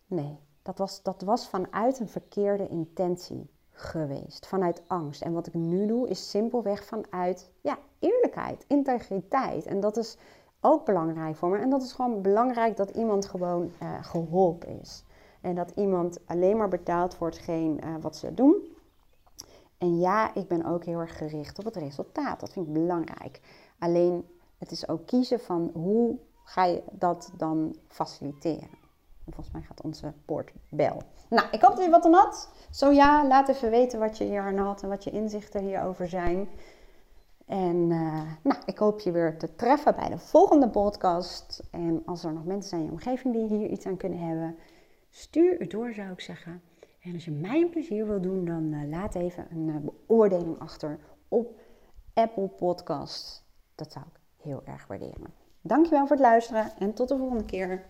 Nee, 0.06 0.38
dat 0.62 0.78
was, 0.78 1.02
dat 1.02 1.22
was 1.22 1.48
vanuit 1.48 2.00
een 2.00 2.08
verkeerde 2.08 2.68
intentie 2.68 3.50
geweest, 3.70 4.46
vanuit 4.46 4.82
angst. 4.86 5.22
En 5.22 5.32
wat 5.32 5.46
ik 5.46 5.54
nu 5.54 5.86
doe 5.86 6.08
is 6.08 6.30
simpelweg 6.30 6.84
vanuit 6.84 7.50
ja, 7.60 7.78
eerlijkheid, 7.98 8.64
integriteit. 8.68 9.66
En 9.66 9.80
dat 9.80 9.96
is 9.96 10.16
ook 10.60 10.84
belangrijk 10.84 11.36
voor 11.36 11.48
me. 11.48 11.58
En 11.58 11.70
dat 11.70 11.82
is 11.82 11.92
gewoon 11.92 12.22
belangrijk 12.22 12.76
dat 12.76 12.90
iemand 12.90 13.26
gewoon 13.26 13.72
uh, 13.82 14.04
geholpen 14.04 14.80
is. 14.80 15.04
En 15.40 15.54
dat 15.54 15.72
iemand 15.74 16.18
alleen 16.26 16.56
maar 16.56 16.68
betaalt 16.68 17.14
voor 17.14 17.26
hetgeen 17.26 17.80
uh, 17.84 17.94
wat 18.00 18.16
ze 18.16 18.34
doen. 18.34 18.76
En 19.78 19.98
ja, 19.98 20.34
ik 20.34 20.48
ben 20.48 20.64
ook 20.64 20.84
heel 20.84 20.98
erg 20.98 21.16
gericht 21.16 21.58
op 21.58 21.64
het 21.64 21.76
resultaat. 21.76 22.40
Dat 22.40 22.52
vind 22.52 22.66
ik 22.66 22.72
belangrijk. 22.72 23.40
Alleen, 23.78 24.26
het 24.58 24.70
is 24.70 24.88
ook 24.88 25.06
kiezen 25.06 25.40
van 25.40 25.70
hoe 25.74 26.18
ga 26.44 26.64
je 26.64 26.82
dat 26.90 27.32
dan 27.36 27.76
faciliteren. 27.88 28.78
En 29.26 29.32
volgens 29.32 29.54
mij 29.54 29.62
gaat 29.62 29.80
onze 29.82 30.12
poort 30.24 30.52
bel. 30.70 31.02
Nou, 31.28 31.48
ik 31.50 31.60
hoop 31.60 31.76
dat 31.76 31.84
je 31.84 31.90
wat 31.90 32.04
aan 32.04 32.12
had. 32.12 32.48
Zo 32.70 32.90
ja, 32.90 33.26
laat 33.26 33.48
even 33.48 33.70
weten 33.70 33.98
wat 33.98 34.18
je 34.18 34.24
hier 34.24 34.42
aan 34.42 34.58
had 34.58 34.82
en 34.82 34.88
wat 34.88 35.04
je 35.04 35.10
inzichten 35.10 35.62
hierover 35.62 36.08
zijn. 36.08 36.48
En 37.50 37.90
uh, 37.90 38.22
nou, 38.42 38.60
ik 38.64 38.78
hoop 38.78 39.00
je 39.00 39.10
weer 39.10 39.38
te 39.38 39.54
treffen 39.54 39.94
bij 39.94 40.08
de 40.08 40.18
volgende 40.18 40.68
podcast. 40.68 41.62
En 41.70 42.02
als 42.06 42.24
er 42.24 42.32
nog 42.32 42.44
mensen 42.44 42.68
zijn 42.68 42.80
in 42.80 42.86
je 42.86 42.92
omgeving 42.92 43.34
die 43.34 43.58
hier 43.58 43.68
iets 43.68 43.86
aan 43.86 43.96
kunnen 43.96 44.18
hebben, 44.18 44.56
stuur 45.08 45.58
het 45.58 45.70
door, 45.70 45.92
zou 45.92 46.10
ik 46.10 46.20
zeggen. 46.20 46.62
En 47.00 47.14
als 47.14 47.24
je 47.24 47.30
mij 47.30 47.60
een 47.60 47.70
plezier 47.70 48.06
wil 48.06 48.20
doen, 48.20 48.44
dan 48.44 48.72
uh, 48.72 48.88
laat 48.88 49.14
even 49.14 49.46
een 49.50 49.68
uh, 49.68 49.76
beoordeling 49.76 50.58
achter 50.58 50.98
op 51.28 51.60
Apple 52.14 52.48
Podcasts. 52.48 53.42
Dat 53.74 53.92
zou 53.92 54.04
ik 54.14 54.20
heel 54.36 54.62
erg 54.64 54.86
waarderen. 54.86 55.34
Dankjewel 55.60 56.06
voor 56.06 56.16
het 56.16 56.24
luisteren 56.24 56.72
en 56.78 56.94
tot 56.94 57.08
de 57.08 57.16
volgende 57.16 57.44
keer. 57.44 57.84